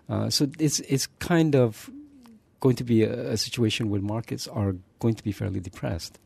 Uh, 0.09 0.29
so 0.29 0.47
it's 0.59 0.79
it's 0.81 1.07
kind 1.19 1.55
of 1.55 1.89
going 2.59 2.75
to 2.75 2.83
be 2.83 3.03
a, 3.03 3.31
a, 3.31 3.37
situation 3.37 3.89
where 3.89 4.01
markets 4.01 4.47
are 4.47 4.75
going 4.99 5.13
to 5.13 5.23
be 5.23 5.31
fairly 5.31 5.59
depressed. 5.59 6.17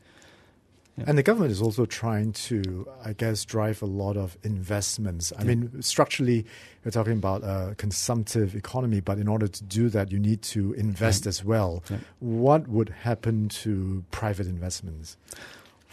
Yeah. 0.96 1.04
And 1.08 1.16
the 1.16 1.22
government 1.22 1.52
is 1.52 1.62
also 1.62 1.86
trying 1.86 2.32
to, 2.32 2.86
I 3.02 3.14
guess, 3.14 3.44
drive 3.46 3.80
a 3.80 3.86
lot 3.86 4.18
of 4.18 4.36
investments. 4.42 5.32
I 5.38 5.42
yeah. 5.42 5.48
mean, 5.48 5.82
structurally, 5.82 6.44
we're 6.84 6.90
talking 6.90 7.14
about 7.14 7.42
a 7.42 7.74
consumptive 7.76 8.54
economy, 8.54 9.00
but 9.00 9.18
in 9.18 9.26
order 9.26 9.48
to 9.48 9.64
do 9.64 9.88
that, 9.88 10.12
you 10.12 10.18
need 10.18 10.42
to 10.42 10.74
invest 10.74 11.24
yeah. 11.24 11.30
as 11.30 11.44
well. 11.44 11.82
What 12.20 12.68
would 12.68 12.90
happen 12.90 13.48
to 13.48 14.04
private 14.10 14.46
investments? 14.46 15.16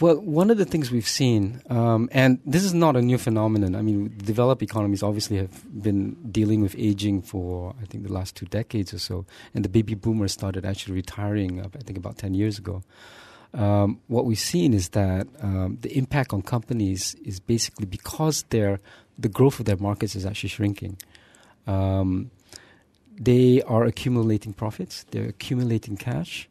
Well, 0.01 0.15
one 0.21 0.49
of 0.49 0.57
the 0.57 0.65
things 0.65 0.91
we've 0.91 1.07
seen, 1.07 1.61
um, 1.69 2.07
and 2.13 2.39
this 2.45 2.63
is 2.63 2.73
not 2.73 2.95
a 2.95 3.01
new 3.01 3.17
phenomenon. 3.17 3.75
I 3.75 3.81
mean, 3.81 4.15
developed 4.17 4.61
economies 4.61 5.03
obviously 5.03 5.37
have 5.37 5.83
been 5.83 6.15
dealing 6.31 6.61
with 6.61 6.73
aging 6.77 7.21
for, 7.23 7.75
I 7.81 7.85
think, 7.85 8.05
the 8.05 8.13
last 8.13 8.35
two 8.35 8.45
decades 8.45 8.93
or 8.93 8.99
so. 8.99 9.25
And 9.53 9.65
the 9.65 9.69
baby 9.69 9.95
boomers 9.95 10.31
started 10.31 10.65
actually 10.65 10.95
retiring, 10.95 11.59
I 11.61 11.67
think, 11.79 11.97
about 11.97 12.17
10 12.17 12.33
years 12.33 12.57
ago 12.57 12.81
um, 13.53 13.99
what 14.07 14.25
we've 14.25 14.39
seen 14.39 14.73
is 14.73 14.89
that 14.89 15.27
um, 15.41 15.77
the 15.81 15.95
impact 15.97 16.33
on 16.33 16.41
companies 16.41 17.15
is 17.25 17.39
basically 17.39 17.85
because 17.85 18.43
their 18.49 18.79
the 19.17 19.29
growth 19.29 19.59
of 19.59 19.65
their 19.65 19.77
markets 19.77 20.15
is 20.15 20.25
actually 20.25 20.49
shrinking. 20.49 20.97
Um, 21.67 22.31
they 23.19 23.61
are 23.63 23.83
accumulating 23.83 24.53
profits. 24.53 25.05
They're 25.11 25.27
accumulating 25.27 25.97
cash. 25.97 26.48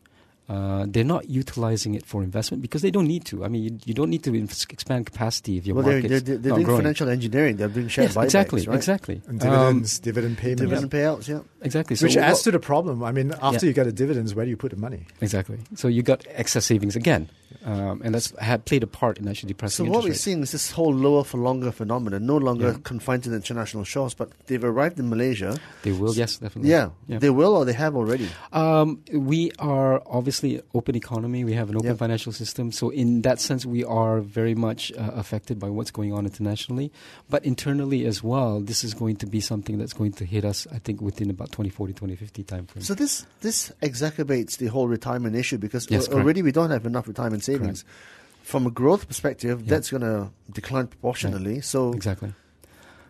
Uh, 0.49 0.87
they're 0.89 1.05
not 1.05 1.29
utilizing 1.29 1.95
it 1.95 2.07
for 2.07 2.23
investment 2.23 2.63
because 2.63 2.81
they 2.81 2.91
don't 2.91 3.07
need 3.07 3.25
to. 3.27 3.45
I 3.45 3.49
mean, 3.49 3.65
you, 3.65 3.79
you 3.85 3.93
don't 3.93 4.09
need 4.09 4.25
to 4.25 4.35
expand 4.35 5.05
capacity 5.05 5.59
if 5.59 5.67
your 5.67 5.77
well, 5.77 5.85
market's 5.85 6.09
they're, 6.09 6.21
they're, 6.21 6.37
they're 6.39 6.53
doing 6.53 6.65
growing. 6.65 6.81
financial 6.81 7.09
engineering. 7.11 7.57
They're 7.57 7.69
doing 7.69 7.89
share 7.89 8.05
yes, 8.05 8.15
buybacks, 8.15 8.25
exactly, 8.25 8.67
right? 8.67 8.77
exactly. 8.77 9.23
And 9.27 9.41
dividends, 9.41 9.99
um, 9.99 10.03
dividend 10.05 10.39
payments, 10.39 10.63
dividend 10.63 10.91
payouts, 10.91 11.29
yeah, 11.29 11.41
exactly. 11.61 11.97
So 11.97 12.07
Which 12.07 12.17
adds 12.17 12.43
to 12.43 12.51
the 12.51 12.61
problem. 12.61 13.05
I 13.05 13.13
mean, 13.13 13.35
after 13.43 13.67
yeah. 13.67 13.69
you 13.69 13.73
get 13.75 13.85
the 13.85 13.93
dividends, 13.93 14.35
where 14.35 14.47
do 14.47 14.51
you 14.51 14.57
put 14.57 14.71
the 14.71 14.79
money? 14.79 15.07
Exactly. 15.21 15.59
So 15.75 15.87
you 15.87 16.03
got 16.03 16.27
excess 16.31 16.65
savings 16.65 16.97
again 16.97 17.29
um, 17.65 18.01
and 18.05 18.15
that's 18.15 18.33
had 18.39 18.65
played 18.65 18.83
a 18.83 18.87
part 18.87 19.19
in 19.19 19.29
actually 19.29 19.49
depressing. 19.49 19.87
So 19.87 19.93
what 19.93 20.05
we're 20.05 20.15
seeing 20.15 20.43
is 20.43 20.53
this 20.53 20.71
whole 20.71 20.93
lower 20.93 21.25
for 21.25 21.39
longer 21.39 21.73
phenomenon, 21.73 22.25
no 22.25 22.37
longer 22.37 22.73
yeah. 22.73 22.79
confined 22.83 23.25
to 23.25 23.31
the 23.31 23.37
international 23.37 23.85
shores, 23.85 24.15
but 24.15 24.31
they've 24.47 24.63
arrived 24.63 24.99
in 24.99 25.09
Malaysia. 25.09 25.59
They 25.83 25.93
will, 25.93 26.15
yes, 26.15 26.39
definitely. 26.39 26.71
Yeah, 26.71 26.91
yeah. 27.07 27.19
they 27.19 27.31
will, 27.31 27.57
or 27.57 27.65
they 27.65 27.73
have 27.73 27.97
already. 27.97 28.29
Um, 28.53 29.03
we 29.13 29.51
are 29.59 30.03
obviously 30.07 30.38
open 30.75 30.95
economy. 30.95 31.45
We 31.45 31.53
have 31.55 31.71
an 31.71 31.77
open 31.77 31.89
yep. 31.89 31.99
financial 31.99 32.33
system, 32.33 32.73
so 32.73 32.91
in 32.91 33.23
that 33.23 33.41
sense, 33.41 33.67
we 33.67 33.85
are 33.85 34.21
very 34.21 34.55
much 34.55 34.93
uh, 34.93 35.11
affected 35.15 35.59
by 35.59 35.69
what's 35.69 35.91
going 35.91 36.13
on 36.13 36.25
internationally, 36.25 36.93
but 37.29 37.45
internally 37.45 38.05
as 38.07 38.23
well. 38.23 38.61
This 38.61 38.85
is 38.85 38.95
going 38.95 39.17
to 39.17 39.27
be 39.27 39.41
something 39.41 39.79
that's 39.79 39.93
going 39.93 40.13
to 40.13 40.25
hit 40.25 40.45
us, 40.45 40.67
I 40.73 40.79
think, 40.79 41.01
within 41.01 41.31
about 41.31 41.49
2040, 41.49 41.93
2050 41.93 42.45
timeframe. 42.45 42.83
So 42.83 42.95
this 42.95 43.27
this 43.41 43.73
exacerbates 43.83 44.59
the 44.59 44.67
whole 44.67 44.89
retirement 44.89 45.37
issue 45.37 45.59
because 45.59 45.91
yes, 45.91 46.09
already 46.09 46.43
we 46.43 46.53
don't 46.53 46.71
have 46.71 46.87
enough 46.87 47.09
retirement 47.09 47.45
savings. 47.45 47.83
Correct. 47.83 48.45
From 48.49 48.67
a 48.67 48.71
growth 48.71 49.07
perspective, 49.07 49.61
yeah. 49.61 49.71
that's 49.71 49.91
going 49.91 50.01
to 50.01 50.31
decline 50.51 50.87
proportionally. 50.87 51.61
So 51.61 51.93
exactly. 51.93 52.33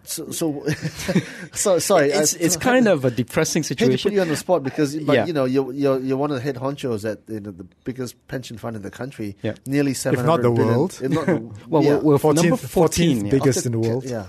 So, 0.08 0.30
so, 0.30 0.64
so 1.52 1.78
sorry. 1.78 2.10
It's, 2.10 2.32
it's 2.34 2.56
kind 2.56 2.88
of 2.88 3.04
a 3.04 3.10
depressing 3.10 3.62
situation. 3.70 3.98
to 3.98 4.02
put 4.02 4.12
you 4.12 4.22
on 4.22 4.28
the 4.28 4.36
spot 4.36 4.62
because, 4.62 4.96
but 4.96 5.12
yeah. 5.12 5.26
you 5.26 5.32
know, 5.34 5.44
you're, 5.44 5.72
you're, 5.72 6.00
you're 6.00 6.16
one 6.16 6.30
of 6.30 6.36
the 6.36 6.42
head 6.42 6.56
honchos 6.56 7.10
at 7.10 7.20
you 7.28 7.40
know, 7.40 7.50
the 7.50 7.64
biggest 7.84 8.16
pension 8.26 8.56
fund 8.56 8.74
in 8.74 8.82
the 8.82 8.90
country. 8.90 9.36
Yeah. 9.42 9.54
Nearly 9.66 9.92
seven. 9.92 10.20
If 10.20 10.26
not 10.26 10.42
the 10.42 10.50
billion, 10.50 10.66
world. 10.66 11.00
Not 11.02 11.26
the, 11.26 11.52
well, 11.68 11.82
yeah. 11.82 11.96
we're, 11.96 12.16
we're 12.16 12.16
14th, 12.16 12.34
number 12.36 12.56
14, 12.56 13.22
14th 13.24 13.30
biggest 13.30 13.66
in 13.66 13.72
the 13.72 13.78
world. 13.78 14.04
Yeah, 14.04 14.26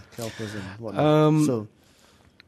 um, 0.97 1.45
so 1.45 1.67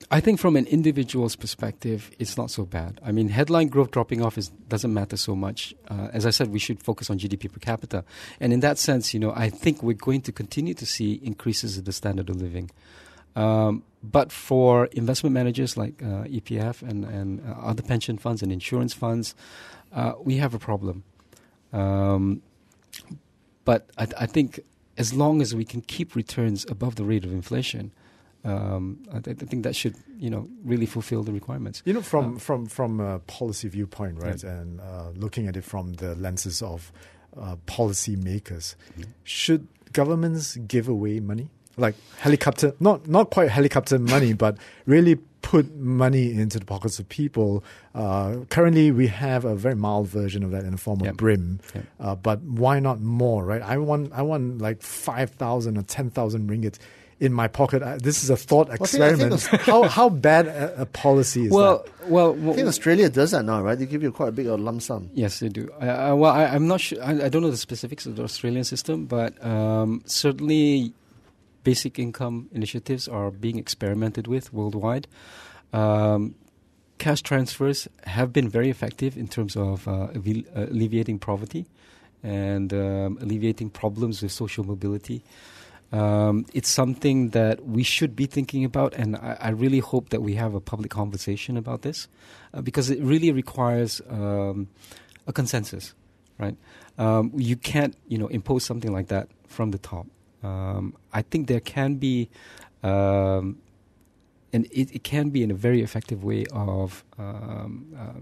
I 0.09 0.19
think 0.19 0.39
from 0.39 0.57
an 0.57 0.65
individual's 0.65 1.37
perspective, 1.37 2.11
it's 2.19 2.35
not 2.35 2.51
so 2.51 2.65
bad. 2.65 2.99
I 3.01 3.13
mean, 3.13 3.29
headline 3.29 3.67
growth 3.67 3.91
dropping 3.91 4.21
off 4.21 4.37
is, 4.37 4.49
doesn't 4.49 4.93
matter 4.93 5.15
so 5.15 5.37
much. 5.37 5.73
Uh, 5.89 6.09
as 6.11 6.25
I 6.25 6.31
said, 6.31 6.49
we 6.49 6.59
should 6.59 6.83
focus 6.83 7.09
on 7.09 7.17
GDP 7.17 7.51
per 7.51 7.59
capita. 7.59 8.03
And 8.41 8.51
in 8.51 8.59
that 8.59 8.77
sense, 8.77 9.13
you 9.13 9.21
know, 9.21 9.31
I 9.33 9.49
think 9.49 9.81
we're 9.81 9.93
going 9.93 10.19
to 10.23 10.33
continue 10.33 10.73
to 10.73 10.85
see 10.85 11.13
increases 11.23 11.77
in 11.77 11.85
the 11.85 11.93
standard 11.93 12.29
of 12.29 12.41
living. 12.41 12.71
Um, 13.35 13.83
but 14.03 14.31
for 14.31 14.85
investment 14.87 15.33
managers 15.33 15.77
like 15.77 16.01
uh, 16.01 16.23
EPF 16.25 16.81
and, 16.81 17.05
and 17.05 17.41
uh, 17.47 17.53
other 17.61 17.83
pension 17.83 18.17
funds 18.17 18.41
and 18.41 18.51
insurance 18.51 18.93
funds, 18.93 19.35
uh, 19.93 20.13
we 20.23 20.37
have 20.37 20.53
a 20.53 20.59
problem. 20.59 21.03
Um, 21.71 22.41
but 23.63 23.89
I, 23.97 24.07
I 24.19 24.25
think 24.25 24.59
as 24.97 25.13
long 25.13 25.41
as 25.41 25.53
we 25.53 25.65
can 25.65 25.81
keep 25.81 26.15
returns 26.15 26.65
above 26.69 26.95
the 26.95 27.03
rate 27.03 27.23
of 27.23 27.31
inflation, 27.31 27.91
um, 28.43 28.99
I, 29.13 29.19
th- 29.19 29.37
I, 29.41 29.45
think 29.45 29.63
that 29.63 29.75
should 29.75 29.95
you 30.17 30.29
know 30.29 30.49
really 30.63 30.87
fulfill 30.87 31.21
the 31.21 31.31
requirements. 31.31 31.83
You 31.85 31.93
know, 31.93 32.01
from 32.01 32.37
uh, 32.37 32.39
from 32.39 32.65
from 32.65 32.99
a 32.99 33.19
policy 33.19 33.67
viewpoint, 33.67 34.17
right, 34.19 34.43
and 34.43 34.81
uh, 34.81 35.09
looking 35.15 35.47
at 35.47 35.55
it 35.55 35.63
from 35.63 35.93
the 35.93 36.15
lenses 36.15 36.63
of 36.63 36.91
uh, 37.39 37.57
policy 37.67 38.15
makers, 38.15 38.75
mm-hmm. 38.93 39.11
should 39.23 39.67
governments 39.93 40.55
give 40.55 40.87
away 40.87 41.19
money 41.19 41.49
like 41.81 41.95
helicopter? 42.19 42.73
Not 42.79 43.07
not 43.07 43.31
quite 43.31 43.49
helicopter 43.49 43.99
money, 43.99 44.33
but 44.45 44.57
really 44.85 45.15
put 45.41 45.75
money 45.75 46.31
into 46.31 46.59
the 46.59 46.65
pockets 46.65 46.99
of 46.99 47.09
people. 47.09 47.63
Uh, 47.95 48.37
currently, 48.49 48.91
we 48.91 49.07
have 49.07 49.43
a 49.43 49.55
very 49.55 49.75
mild 49.75 50.07
version 50.07 50.43
of 50.43 50.51
that 50.51 50.63
in 50.63 50.71
the 50.71 50.77
form 50.77 51.01
of 51.01 51.07
yep. 51.07 51.15
BRIM, 51.15 51.59
yep. 51.75 51.85
Uh, 51.99 52.15
but 52.15 52.41
why 52.41 52.79
not 52.79 53.01
more? 53.01 53.43
Right? 53.43 53.61
I 53.61 53.77
want 53.77 54.13
I 54.13 54.21
want 54.21 54.59
like 54.59 54.81
five 54.81 55.31
thousand 55.31 55.77
or 55.77 55.83
ten 55.83 56.09
thousand 56.09 56.49
ringgit 56.49 56.77
in 57.21 57.31
my 57.31 57.47
pocket. 57.47 57.83
Uh, 57.83 57.97
this 57.97 58.23
is 58.23 58.29
a 58.29 58.35
thought 58.35 58.69
experiment. 58.73 59.41
how 59.43 59.83
how 59.83 60.09
bad 60.09 60.47
a, 60.47 60.81
a 60.81 60.85
policy 60.85 61.45
is 61.45 61.51
well, 61.51 61.85
that? 61.85 62.09
Well, 62.09 62.33
well, 62.33 62.51
I 62.51 62.55
think 62.55 62.67
Australia 62.67 63.09
does 63.09 63.31
that 63.31 63.45
now, 63.45 63.61
right? 63.61 63.77
They 63.77 63.85
give 63.85 64.03
you 64.03 64.11
quite 64.11 64.29
a 64.29 64.31
big 64.31 64.47
lump 64.47 64.81
sum. 64.81 65.09
Yes, 65.13 65.39
they 65.39 65.49
do. 65.49 65.69
Uh, 65.73 66.15
well, 66.17 66.33
I, 66.33 66.55
am 66.55 66.67
not 66.67 66.81
sure. 66.81 67.01
I, 67.01 67.25
I, 67.25 67.29
don't 67.29 67.43
know 67.43 67.51
the 67.51 67.57
specifics 67.57 68.05
of 68.05 68.15
the 68.15 68.23
Australian 68.23 68.63
system, 68.63 69.05
but 69.05 69.43
um, 69.45 70.01
certainly 70.05 70.93
basic 71.63 71.99
income 71.99 72.49
initiatives 72.51 73.07
are 73.07 73.31
being 73.31 73.57
experimented 73.57 74.27
with 74.27 74.53
worldwide. 74.53 75.07
Um, 75.73 76.35
cash 76.97 77.21
transfers 77.21 77.87
have 78.05 78.31
been 78.31 78.47
very 78.47 78.69
effective 78.69 79.17
in 79.17 79.27
terms 79.27 79.55
of 79.55 79.87
uh, 79.87 80.09
alle- 80.13 80.43
alleviating 80.55 81.19
poverty 81.19 81.65
and 82.23 82.73
um, 82.73 83.17
alleviating 83.21 83.69
problems 83.69 84.21
with 84.21 84.31
social 84.31 84.63
mobility. 84.63 85.23
Um, 85.91 86.45
it's 86.53 86.69
something 86.69 87.29
that 87.29 87.65
we 87.65 87.83
should 87.83 88.15
be 88.15 88.25
thinking 88.25 88.63
about, 88.63 88.93
and 88.93 89.17
I, 89.17 89.37
I, 89.41 89.49
really 89.49 89.79
hope 89.79 90.09
that 90.09 90.21
we 90.21 90.35
have 90.35 90.53
a 90.53 90.61
public 90.61 90.89
conversation 90.89 91.57
about 91.57 91.81
this 91.81 92.07
uh, 92.53 92.61
because 92.61 92.89
it 92.89 93.01
really 93.01 93.29
requires 93.33 94.01
um, 94.09 94.69
a 95.27 95.33
consensus, 95.33 95.93
right? 96.37 96.55
Um, 96.97 97.33
you 97.35 97.57
can't, 97.57 97.97
you 98.07 98.17
know, 98.17 98.27
impose 98.27 98.63
something 98.63 98.93
like 98.93 99.07
that 99.07 99.27
from 99.47 99.71
the 99.71 99.79
top. 99.79 100.07
Um, 100.43 100.95
I 101.13 101.21
think 101.21 101.47
there 101.47 101.59
can 101.59 101.95
be, 101.95 102.29
um, 102.83 103.57
and 104.53 104.65
it, 104.71 104.95
it, 104.95 105.03
can 105.03 105.29
be 105.29 105.43
in 105.43 105.51
a 105.51 105.53
very 105.53 105.81
effective 105.81 106.23
way 106.23 106.45
of, 106.51 107.03
um, 107.17 107.95
uh, 107.97 108.19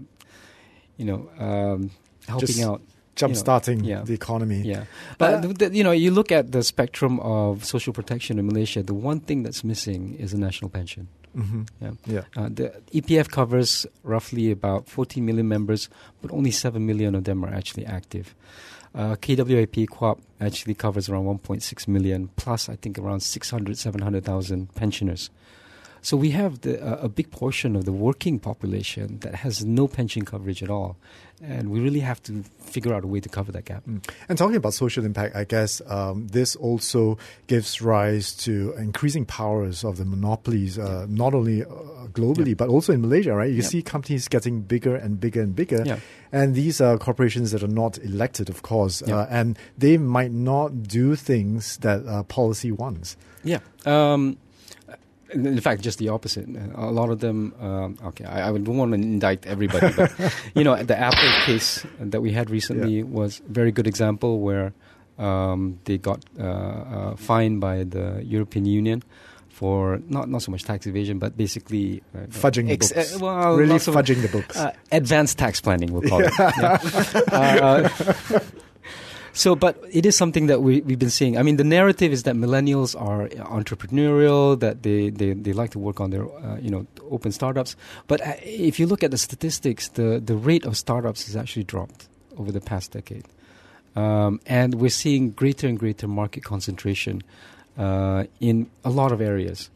you 0.96 1.04
know, 1.06 1.30
helping 2.26 2.46
Just 2.46 2.60
out 2.62 2.82
jump 3.20 3.36
starting 3.36 3.84
you 3.84 3.92
know, 3.92 3.98
yeah. 3.98 4.04
the 4.04 4.14
economy. 4.14 4.60
Yeah, 4.62 4.84
but 5.18 5.44
uh, 5.44 5.70
you 5.70 5.84
know, 5.84 5.92
you 5.92 6.10
look 6.10 6.32
at 6.32 6.52
the 6.52 6.62
spectrum 6.62 7.20
of 7.20 7.64
social 7.64 7.92
protection 7.92 8.38
in 8.38 8.46
Malaysia. 8.46 8.82
The 8.82 8.94
one 8.94 9.20
thing 9.20 9.42
that's 9.42 9.62
missing 9.62 10.16
is 10.18 10.32
a 10.32 10.38
national 10.38 10.70
pension. 10.70 11.08
Mm-hmm. 11.36 11.62
Yeah, 11.80 11.92
yeah. 12.06 12.24
Uh, 12.36 12.48
the 12.48 12.82
EPF 12.92 13.30
covers 13.30 13.86
roughly 14.02 14.50
about 14.50 14.88
14 14.88 15.24
million 15.24 15.46
members, 15.46 15.88
but 16.22 16.32
only 16.32 16.50
7 16.50 16.84
million 16.84 17.14
of 17.14 17.22
them 17.22 17.44
are 17.44 17.52
actually 17.54 17.86
active. 17.86 18.34
Uh, 18.94 19.14
KWAP 19.16 19.86
KWAP 19.86 20.18
actually 20.40 20.74
covers 20.74 21.08
around 21.08 21.24
1.6 21.26 21.88
million, 21.88 22.28
plus 22.36 22.68
I 22.68 22.76
think 22.76 22.98
around 22.98 23.20
600, 23.20 23.78
700,000 23.78 24.74
pensioners. 24.74 25.30
So 26.02 26.16
we 26.16 26.30
have 26.30 26.62
the, 26.62 26.82
uh, 26.82 27.04
a 27.04 27.08
big 27.08 27.30
portion 27.30 27.76
of 27.76 27.84
the 27.84 27.92
working 27.92 28.38
population 28.38 29.18
that 29.20 29.34
has 29.36 29.64
no 29.64 29.86
pension 29.86 30.24
coverage 30.24 30.62
at 30.62 30.70
all. 30.70 30.96
And 31.42 31.70
we 31.70 31.80
really 31.80 32.00
have 32.00 32.22
to 32.24 32.44
figure 32.60 32.92
out 32.92 33.02
a 33.02 33.06
way 33.06 33.18
to 33.20 33.28
cover 33.28 33.50
that 33.52 33.64
gap. 33.64 33.86
Mm. 33.86 34.06
And 34.28 34.36
talking 34.36 34.56
about 34.56 34.74
social 34.74 35.06
impact, 35.06 35.34
I 35.34 35.44
guess 35.44 35.80
um, 35.86 36.26
this 36.28 36.54
also 36.54 37.16
gives 37.46 37.80
rise 37.80 38.34
to 38.44 38.74
increasing 38.76 39.24
powers 39.24 39.82
of 39.82 39.96
the 39.96 40.04
monopolies, 40.04 40.78
uh, 40.78 41.06
not 41.08 41.34
only 41.34 41.62
uh, 41.62 41.66
globally, 42.12 42.48
yeah. 42.48 42.54
but 42.54 42.68
also 42.68 42.92
in 42.92 43.00
Malaysia, 43.00 43.34
right? 43.34 43.48
You 43.48 43.62
yeah. 43.62 43.68
see 43.68 43.82
companies 43.82 44.28
getting 44.28 44.60
bigger 44.60 44.94
and 44.94 45.18
bigger 45.18 45.40
and 45.40 45.56
bigger. 45.56 45.82
Yeah. 45.82 46.00
And 46.30 46.54
these 46.54 46.78
are 46.78 46.98
corporations 46.98 47.52
that 47.52 47.62
are 47.62 47.68
not 47.68 47.96
elected, 47.98 48.50
of 48.50 48.60
course, 48.60 49.02
uh, 49.02 49.26
and 49.30 49.58
they 49.78 49.96
might 49.96 50.32
not 50.32 50.82
do 50.82 51.16
things 51.16 51.78
that 51.78 52.06
uh, 52.06 52.22
policy 52.24 52.70
wants. 52.70 53.16
Yeah. 53.42 53.60
Um, 53.86 54.36
in 55.32 55.60
fact, 55.60 55.82
just 55.82 55.98
the 55.98 56.08
opposite. 56.08 56.48
A 56.74 56.90
lot 56.90 57.10
of 57.10 57.20
them. 57.20 57.54
Um, 57.60 57.96
okay, 58.06 58.24
I, 58.24 58.48
I, 58.48 58.52
don't 58.52 58.76
want 58.76 58.92
to 58.92 58.96
indict 58.96 59.46
everybody, 59.46 59.92
but 59.94 60.12
you 60.54 60.64
know, 60.64 60.82
the 60.82 60.98
Apple 60.98 61.28
case 61.44 61.84
that 61.98 62.20
we 62.20 62.32
had 62.32 62.50
recently 62.50 62.98
yeah. 62.98 63.04
was 63.04 63.40
a 63.40 63.52
very 63.52 63.72
good 63.72 63.86
example 63.86 64.40
where 64.40 64.72
um, 65.18 65.78
they 65.84 65.98
got 65.98 66.24
uh, 66.38 66.42
uh, 66.42 67.16
fined 67.16 67.60
by 67.60 67.84
the 67.84 68.22
European 68.24 68.64
Union 68.64 69.02
for 69.48 70.00
not 70.08 70.28
not 70.28 70.40
so 70.42 70.50
much 70.50 70.64
tax 70.64 70.86
evasion, 70.86 71.18
but 71.18 71.36
basically 71.36 72.02
uh, 72.14 72.20
fudging 72.28 72.70
ex- 72.70 72.88
the 72.88 72.94
books. 72.94 73.16
Uh, 73.16 73.18
well, 73.20 73.56
really 73.56 73.74
fudging 73.74 74.22
the 74.22 74.28
books. 74.28 74.56
Uh, 74.56 74.72
advanced 74.90 75.36
tax 75.36 75.60
planning, 75.60 75.92
we'll 75.92 76.08
call 76.08 76.22
yeah. 76.22 76.30
it. 76.38 77.22
Yeah. 77.30 78.38
So, 79.40 79.56
but 79.56 79.82
it 79.90 80.04
is 80.04 80.18
something 80.18 80.48
that 80.48 80.60
we, 80.60 80.82
we've 80.82 80.98
been 80.98 81.08
seeing. 81.08 81.38
I 81.38 81.42
mean, 81.42 81.56
the 81.56 81.64
narrative 81.64 82.12
is 82.12 82.24
that 82.24 82.34
millennials 82.34 82.94
are 82.94 83.26
entrepreneurial, 83.28 84.60
that 84.60 84.82
they, 84.82 85.08
they, 85.08 85.32
they 85.32 85.54
like 85.54 85.70
to 85.70 85.78
work 85.78 85.98
on 85.98 86.10
their, 86.10 86.24
uh, 86.44 86.58
you 86.58 86.68
know, 86.68 86.86
open 87.10 87.32
startups. 87.32 87.74
But 88.06 88.20
uh, 88.20 88.34
if 88.42 88.78
you 88.78 88.86
look 88.86 89.02
at 89.02 89.12
the 89.12 89.16
statistics, 89.16 89.88
the, 89.88 90.20
the 90.22 90.36
rate 90.36 90.66
of 90.66 90.76
startups 90.76 91.24
has 91.24 91.36
actually 91.36 91.64
dropped 91.64 92.06
over 92.36 92.52
the 92.52 92.60
past 92.60 92.90
decade. 92.90 93.24
Um, 93.96 94.40
and 94.44 94.74
we're 94.74 94.90
seeing 94.90 95.30
greater 95.30 95.66
and 95.66 95.78
greater 95.78 96.06
market 96.06 96.44
concentration 96.44 97.22
uh, 97.78 98.24
in 98.40 98.68
a 98.84 98.90
lot 98.90 99.10
of 99.10 99.22
areas. 99.22 99.70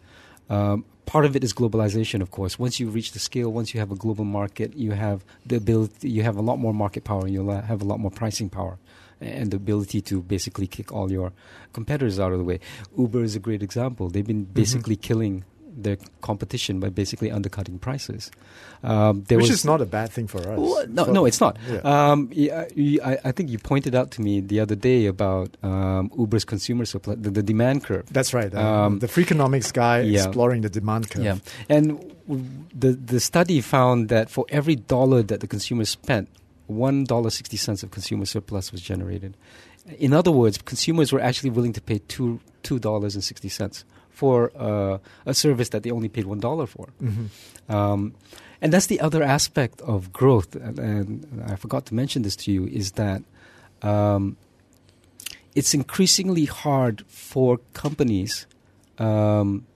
Um, 0.51 0.85
part 1.07 1.25
of 1.25 1.37
it 1.37 1.43
is 1.43 1.55
globalization, 1.55 2.21
of 2.21 2.31
course. 2.31 2.59
Once 2.59 2.79
you 2.79 2.91
reach 2.91 3.13
the 3.13 3.19
scale, 3.19 3.51
once 3.51 3.73
you 3.73 3.81
have 3.81 3.91
a 3.91 3.97
global 3.97 4.27
market, 4.27 4.77
you 4.77 4.91
have 4.91 5.25
the 5.47 5.57
ability, 5.57 6.11
you 6.11 6.23
have 6.23 6.37
a 6.37 6.43
lot 6.43 6.59
more 6.59 6.75
market 6.75 7.05
power, 7.05 7.27
you'll 7.27 7.51
have 7.51 7.81
a 7.81 7.87
lot 7.87 7.99
more 7.99 8.11
pricing 8.11 8.51
power 8.51 8.77
and 9.21 9.51
the 9.51 9.57
ability 9.57 10.01
to 10.03 10.23
basically 10.23 10.67
kick 10.67 10.93
all 10.93 11.11
your 11.11 11.33
competitors 11.73 12.21
out 12.21 12.33
of 12.33 12.39
the 12.39 12.45
way. 12.45 12.61
Uber 12.99 13.23
is 13.23 13.37
a 13.37 13.41
great 13.41 13.63
example. 13.63 14.09
They've 14.09 14.27
been 14.27 14.45
mm-hmm. 14.45 14.53
basically 14.53 14.97
mm-hmm. 14.97 15.07
killing 15.07 15.45
their 15.77 15.97
competition 16.21 16.81
by 16.81 16.89
basically 16.89 17.31
undercutting 17.31 17.79
prices. 17.79 18.31
Um, 18.83 19.25
Which 19.29 19.51
is 19.51 19.65
not 19.65 19.81
a 19.81 19.87
bad 19.87 20.11
thing 20.11 20.27
for 20.27 20.39
us. 20.39 20.59
Well, 20.59 20.87
no, 20.89 21.05
no, 21.05 21.25
it's 21.25 21.41
not. 21.41 21.57
Yeah. 21.69 21.79
Um, 21.79 22.29
yeah, 22.33 22.67
I, 23.05 23.19
I, 23.25 23.33
think 23.33 23.51
you 23.51 23.59
pointed 23.59 23.95
out 23.95 24.11
to 24.13 24.21
me 24.21 24.41
the 24.41 24.61
other 24.61 24.75
day 24.75 25.07
about 25.07 25.57
um, 25.63 26.11
Uber's 26.19 26.45
consumer 26.45 26.85
supply, 26.85 27.15
the, 27.15 27.31
the, 27.31 27.43
demand 27.43 27.85
curve. 27.85 28.07
That's 28.11 28.35
right. 28.35 28.55
Um, 28.55 28.99
the 28.99 29.07
Freakonomics 29.07 29.73
guy 29.73 30.01
yeah. 30.01 30.25
exploring 30.25 30.61
the 30.61 30.71
demand 30.71 31.11
curve. 31.11 31.25
Yeah, 31.25 31.39
and 31.69 32.15
the 32.75 32.93
the 32.93 33.21
study 33.21 33.61
found 33.61 34.09
that 34.11 34.31
for 34.31 34.45
every 34.51 34.77
dollar 34.77 35.23
that 35.23 35.41
the 35.41 35.47
consumer 35.47 35.85
spent 35.85 36.29
$1.60 36.71 37.83
of 37.83 37.91
consumer 37.91 38.25
surplus 38.25 38.73
was 38.73 38.81
generated. 38.81 39.37
In 39.99 40.13
other 40.13 40.31
words, 40.31 40.59
consumers 40.59 41.13
were 41.13 41.21
actually 41.21 41.51
willing 41.51 41.73
to 41.75 41.81
pay 41.81 41.99
two, 42.09 42.41
$2.60 42.63 43.85
for 44.11 44.53
uh, 44.57 44.99
a 45.27 45.35
service 45.35 45.69
that 45.71 45.83
they 45.83 45.91
only 45.91 46.09
paid 46.09 46.25
$1 46.25 46.69
for. 46.69 46.89
Mm-hmm. 47.03 47.73
Um, 47.73 48.15
and 48.63 48.73
that's 48.73 48.87
the 48.87 49.01
other 49.01 49.23
aspect 49.23 49.83
of 49.83 50.13
growth. 50.13 50.55
And, 50.55 50.79
and, 50.79 51.45
I 51.47 51.57
forgot 51.57 51.85
to 51.87 51.95
mention 51.95 52.23
this 52.23 52.37
to 52.37 52.53
you 52.53 52.67
is 52.67 52.93
that 52.93 53.23
um, 53.83 54.37
it's 55.55 55.75
increasingly 55.75 56.47
hard 56.47 57.05
for 57.07 57.59
companies 57.75 58.47
um, 58.99 59.67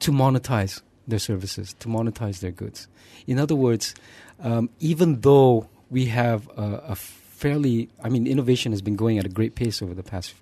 to 0.00 0.10
monetize 0.10 0.82
their 1.06 1.18
services, 1.18 1.74
to 1.78 1.88
monetize 1.88 2.40
their 2.40 2.50
goods. 2.50 2.88
In 3.26 3.38
other 3.38 3.54
words, 3.54 3.94
um, 4.42 4.70
even 4.78 5.20
though 5.20 5.68
we 5.90 6.06
have 6.06 6.48
a, 6.56 6.82
a, 6.88 6.94
fairly, 6.96 7.88
I 8.02 8.08
mean, 8.08 8.26
innovation 8.26 8.72
has 8.72 8.82
been 8.82 8.96
going 8.96 9.18
at 9.18 9.26
a 9.26 9.28
great 9.28 9.54
pace 9.54 9.82
over 9.82 9.94
the 9.94 10.02
past 10.02 10.34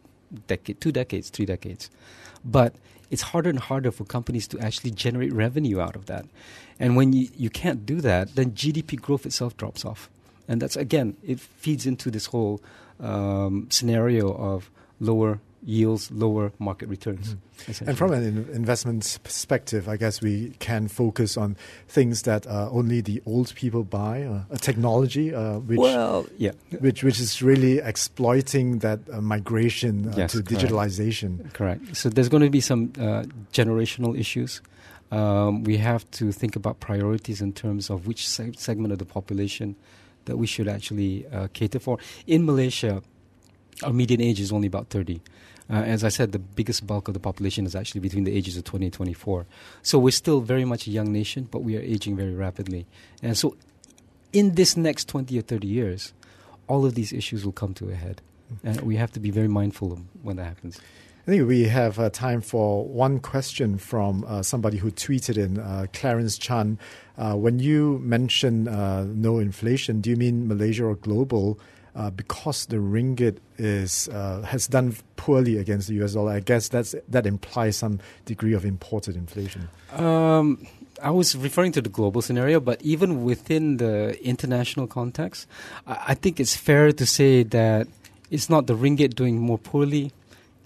decade, 0.46 0.80
two 0.80 0.92
decades, 0.92 1.30
three 1.30 1.46
decades, 1.46 1.90
but 2.44 2.74
it's 3.10 3.22
harder 3.22 3.50
and 3.50 3.58
harder 3.58 3.90
for 3.90 4.04
companies 4.04 4.46
to 4.48 4.58
actually 4.60 4.90
generate 4.90 5.32
revenue 5.32 5.80
out 5.80 5.96
of 5.96 6.06
that. 6.06 6.26
And 6.78 6.96
when 6.96 7.12
you, 7.12 7.28
you 7.36 7.50
can't 7.50 7.86
do 7.86 8.00
that, 8.02 8.34
then 8.34 8.52
GDP 8.52 9.00
growth 9.00 9.26
itself 9.26 9.56
drops 9.56 9.84
off. 9.84 10.10
And 10.46 10.62
that's, 10.62 10.76
again, 10.76 11.16
it 11.24 11.40
feeds 11.40 11.86
into 11.86 12.10
this 12.10 12.26
whole 12.26 12.60
um, 13.00 13.68
scenario 13.70 14.32
of 14.32 14.70
lower 15.00 15.40
yields 15.64 16.10
lower 16.10 16.52
market 16.58 16.88
returns. 16.88 17.34
Mm-hmm. 17.66 17.88
And 17.88 17.98
from 17.98 18.12
an 18.12 18.48
investment 18.52 19.18
perspective, 19.24 19.88
I 19.88 19.96
guess 19.96 20.20
we 20.20 20.50
can 20.58 20.88
focus 20.88 21.36
on 21.36 21.56
things 21.88 22.22
that 22.22 22.46
uh, 22.46 22.68
only 22.70 23.00
the 23.00 23.22
old 23.26 23.54
people 23.54 23.84
buy, 23.84 24.22
uh, 24.22 24.42
a 24.50 24.58
technology 24.58 25.34
uh, 25.34 25.58
which, 25.58 25.78
well, 25.78 26.26
yeah. 26.36 26.52
which, 26.78 27.02
which 27.02 27.20
is 27.20 27.42
really 27.42 27.78
exploiting 27.78 28.78
that 28.78 29.00
uh, 29.12 29.20
migration 29.20 30.08
uh, 30.08 30.14
yes, 30.16 30.32
to 30.32 30.42
correct. 30.42 30.64
digitalization. 30.64 31.52
Correct. 31.52 31.96
So 31.96 32.08
there's 32.08 32.28
going 32.28 32.44
to 32.44 32.50
be 32.50 32.60
some 32.60 32.92
uh, 32.98 33.24
generational 33.52 34.18
issues. 34.18 34.62
Um, 35.10 35.64
we 35.64 35.78
have 35.78 36.08
to 36.12 36.32
think 36.32 36.54
about 36.54 36.80
priorities 36.80 37.40
in 37.40 37.52
terms 37.52 37.90
of 37.90 38.06
which 38.06 38.28
se- 38.28 38.52
segment 38.56 38.92
of 38.92 38.98
the 38.98 39.06
population 39.06 39.74
that 40.26 40.36
we 40.36 40.46
should 40.46 40.68
actually 40.68 41.24
cater 41.54 41.78
for. 41.78 41.98
In 42.26 42.44
Malaysia, 42.44 43.02
our 43.82 43.92
median 43.92 44.20
age 44.20 44.40
is 44.40 44.52
only 44.52 44.66
about 44.66 44.88
30. 44.88 45.20
Uh, 45.70 45.74
as 45.74 46.02
I 46.02 46.08
said, 46.08 46.32
the 46.32 46.38
biggest 46.38 46.86
bulk 46.86 47.08
of 47.08 47.14
the 47.14 47.20
population 47.20 47.66
is 47.66 47.76
actually 47.76 48.00
between 48.00 48.24
the 48.24 48.34
ages 48.34 48.56
of 48.56 48.64
20 48.64 48.86
and 48.86 48.92
24. 48.92 49.46
So 49.82 49.98
we're 49.98 50.10
still 50.10 50.40
very 50.40 50.64
much 50.64 50.86
a 50.86 50.90
young 50.90 51.12
nation, 51.12 51.46
but 51.50 51.62
we 51.62 51.76
are 51.76 51.80
aging 51.80 52.16
very 52.16 52.34
rapidly. 52.34 52.86
And 53.22 53.36
so 53.36 53.56
in 54.32 54.54
this 54.54 54.76
next 54.76 55.08
20 55.08 55.38
or 55.38 55.42
30 55.42 55.66
years, 55.66 56.12
all 56.68 56.86
of 56.86 56.94
these 56.94 57.12
issues 57.12 57.44
will 57.44 57.52
come 57.52 57.74
to 57.74 57.90
a 57.90 57.94
head. 57.94 58.22
And 58.64 58.80
we 58.80 58.96
have 58.96 59.12
to 59.12 59.20
be 59.20 59.30
very 59.30 59.48
mindful 59.48 59.92
of 59.92 60.00
when 60.22 60.36
that 60.36 60.44
happens. 60.44 60.80
I 61.26 61.32
think 61.32 61.46
we 61.46 61.64
have 61.64 61.98
uh, 61.98 62.08
time 62.08 62.40
for 62.40 62.86
one 62.86 63.20
question 63.20 63.76
from 63.76 64.24
uh, 64.26 64.42
somebody 64.42 64.78
who 64.78 64.90
tweeted 64.90 65.36
in, 65.36 65.58
uh, 65.58 65.84
Clarence 65.92 66.38
Chan. 66.38 66.78
Uh, 67.18 67.34
when 67.34 67.58
you 67.58 67.98
mention 67.98 68.66
uh, 68.66 69.04
no 69.06 69.38
inflation, 69.38 70.00
do 70.00 70.08
you 70.08 70.16
mean 70.16 70.48
Malaysia 70.48 70.86
or 70.86 70.94
global? 70.94 71.60
Uh, 71.98 72.10
because 72.10 72.66
the 72.66 72.76
ringgit 72.76 73.38
is 73.58 74.08
uh, 74.10 74.40
has 74.42 74.68
done 74.68 74.94
poorly 75.16 75.58
against 75.58 75.88
the 75.88 75.94
US 76.04 76.14
dollar, 76.14 76.32
I 76.32 76.40
guess 76.40 76.68
that's 76.68 76.94
that 77.08 77.26
implies 77.26 77.76
some 77.76 77.98
degree 78.24 78.54
of 78.54 78.64
imported 78.64 79.16
inflation. 79.16 79.68
Um, 79.92 80.64
I 81.02 81.10
was 81.10 81.34
referring 81.34 81.72
to 81.72 81.82
the 81.82 81.88
global 81.88 82.22
scenario, 82.22 82.60
but 82.60 82.80
even 82.82 83.24
within 83.24 83.78
the 83.78 84.16
international 84.24 84.86
context, 84.86 85.48
I, 85.88 86.04
I 86.08 86.14
think 86.14 86.38
it's 86.38 86.56
fair 86.56 86.92
to 86.92 87.04
say 87.04 87.42
that 87.42 87.88
it's 88.30 88.48
not 88.48 88.68
the 88.68 88.76
ringgit 88.76 89.16
doing 89.16 89.40
more 89.40 89.58
poorly; 89.58 90.12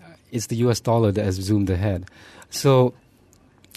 uh, 0.04 0.08
it's 0.30 0.48
the 0.48 0.56
US 0.56 0.80
dollar 0.80 1.12
that 1.12 1.24
has 1.24 1.36
zoomed 1.36 1.70
ahead. 1.70 2.04
So 2.50 2.92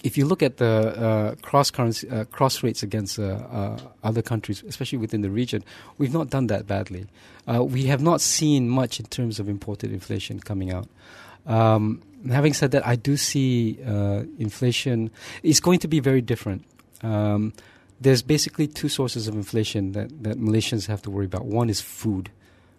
if 0.06 0.20
you 0.20 0.26
look 0.26 0.44
at 0.44 0.58
the 0.58 0.66
uh, 0.68 1.36
cross 1.42 1.72
currency, 1.72 2.08
uh, 2.10 2.26
cross 2.26 2.62
rates 2.62 2.84
against 2.84 3.18
uh, 3.18 3.24
uh, 3.24 3.78
other 4.04 4.22
countries, 4.22 4.64
especially 4.68 5.00
within 5.00 5.22
the 5.22 5.32
region, 5.32 5.64
we've 5.98 6.14
not 6.14 6.30
done 6.30 6.46
that 6.48 6.68
badly. 6.68 7.08
Uh, 7.48 7.64
we 7.64 7.86
have 7.86 8.04
not 8.04 8.22
seen 8.22 8.70
much 8.70 9.00
in 9.00 9.08
terms 9.08 9.40
of 9.40 9.50
imported 9.50 9.92
inflation 9.92 10.40
coming 10.40 10.72
out. 10.72 10.88
Um, 11.48 12.04
having 12.30 12.54
said 12.54 12.70
that, 12.72 12.86
I 12.86 12.96
do 12.96 13.18
see 13.18 13.80
uh, 13.84 14.24
inflation 14.38 15.10
is 15.42 15.60
going 15.60 15.80
to 15.80 15.88
be 15.88 16.00
very 16.00 16.22
different. 16.22 16.66
Um, 17.02 17.54
there's 18.00 18.22
basically 18.22 18.68
two 18.68 18.90
sources 18.90 19.28
of 19.28 19.34
inflation 19.34 19.94
that, 19.94 20.24
that 20.24 20.40
Malaysians 20.40 20.86
have 20.86 21.02
to 21.04 21.10
worry 21.10 21.26
about. 21.26 21.46
One 21.46 21.68
is 21.68 21.82
food 21.82 22.30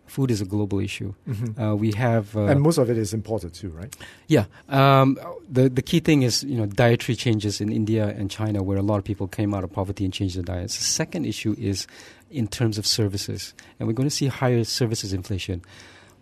food 0.06 0.30
is 0.30 0.40
a 0.40 0.44
global 0.44 0.78
issue. 0.80 1.12
Mhm. 1.28 1.58
Uh, 1.72 1.76
we 1.76 1.92
have, 1.92 2.36
uh, 2.36 2.46
and 2.46 2.60
most 2.60 2.78
of 2.78 2.88
it 2.90 2.96
is 2.98 3.12
imported 3.12 3.52
too, 3.54 3.68
right? 3.70 3.94
yeah. 4.28 4.44
Um, 4.68 5.18
the 5.50 5.68
the 5.68 5.82
key 5.82 6.00
thing 6.00 6.22
is 6.22 6.42
you 6.44 6.56
know 6.56 6.66
dietary 6.66 7.16
changes 7.16 7.60
in 7.60 7.70
India 7.72 8.14
and 8.18 8.30
China, 8.30 8.62
where 8.62 8.78
a 8.78 8.82
lot 8.82 8.98
of 8.98 9.04
people 9.04 9.26
came 9.28 9.54
out 9.54 9.64
of 9.64 9.72
poverty 9.72 10.04
and 10.04 10.12
changed 10.12 10.36
their 10.36 10.42
diets. 10.44 10.76
The 10.76 10.84
second 10.84 11.26
issue 11.26 11.54
is 11.58 11.86
in 12.30 12.48
terms 12.48 12.78
of 12.78 12.86
services, 12.86 13.54
and 13.78 13.86
we're 13.86 13.94
going 13.94 14.08
to 14.08 14.14
see 14.14 14.26
higher 14.26 14.64
services 14.64 15.12
inflation. 15.12 15.62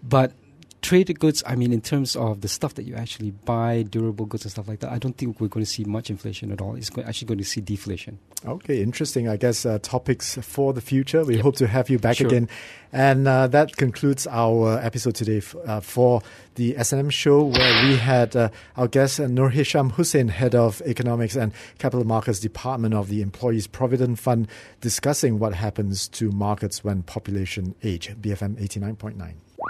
But 0.03 0.33
traded 0.85 1.19
goods, 1.19 1.43
I 1.47 1.57
mean, 1.57 1.73
in 1.73 1.81
terms 1.81 2.15
of 2.15 2.43
the 2.43 2.49
stuff 2.49 2.75
that 2.75 2.85
you 2.85 2.95
actually 2.95 3.31
buy, 3.31 3.83
durable 3.83 4.27
goods 4.27 4.45
and 4.45 4.53
stuff 4.53 4.69
like 4.69 4.81
that, 4.81 4.93
I 4.93 4.99
don't 4.99 5.17
think 5.17 5.41
we're 5.41 5.49
going 5.49 5.65
to 5.65 5.71
see 5.71 5.85
much 5.85 6.11
inflation 6.11 6.53
at 6.53 6.61
all. 6.61 6.77
It's 6.77 6.91
go- 6.91 7.03
actually 7.03 7.29
going 7.29 7.39
to 7.39 7.45
see 7.45 7.61
deflation. 7.63 8.19
Okay, 8.47 8.83
interesting. 8.83 9.27
I 9.27 9.37
guess 9.39 9.65
uh, 9.65 9.79
topics 9.81 10.37
for 10.43 10.73
the 10.75 10.81
future. 10.83 11.25
We 11.25 11.37
Yep. 11.37 11.43
hope 11.43 11.57
to 11.57 11.67
have 11.67 11.89
you 11.89 11.99
back 11.99 12.17
Sure. 12.19 12.27
again. 12.27 12.49
And 12.93 13.27
uh, 13.27 13.47
that 13.49 13.77
concludes 13.77 14.27
our 14.29 14.79
episode 14.79 15.15
today 15.15 15.39
f- 15.39 15.57
uh, 15.67 15.81
for 15.81 16.21
the 16.57 16.77
S&M 16.77 17.09
show, 17.11 17.45
where 17.45 17.89
we 17.89 17.97
had 17.97 18.37
uh, 18.37 18.51
our 18.77 18.87
guest 18.87 19.19
uh, 19.19 19.27
Nur 19.27 19.51
Hisham 19.51 19.91
Hussein, 19.91 20.29
head 20.29 20.55
of 20.55 20.83
economics 20.87 21.35
and 21.35 21.53
capital 21.79 22.05
markets 22.07 22.39
department 22.41 22.93
of 22.95 23.09
the 23.09 23.23
Employees 23.23 23.67
Provident 23.67 24.19
Fund, 24.19 24.47
discussing 24.81 25.39
what 25.39 25.55
happens 25.55 26.07
to 26.09 26.31
markets 26.31 26.85
when 26.85 27.03
population 27.03 27.75
age. 27.83 28.15
BFM 28.21 28.61
eighty 28.63 28.79
nine 28.79 28.97
point 28.97 29.17
nine. 29.17 29.37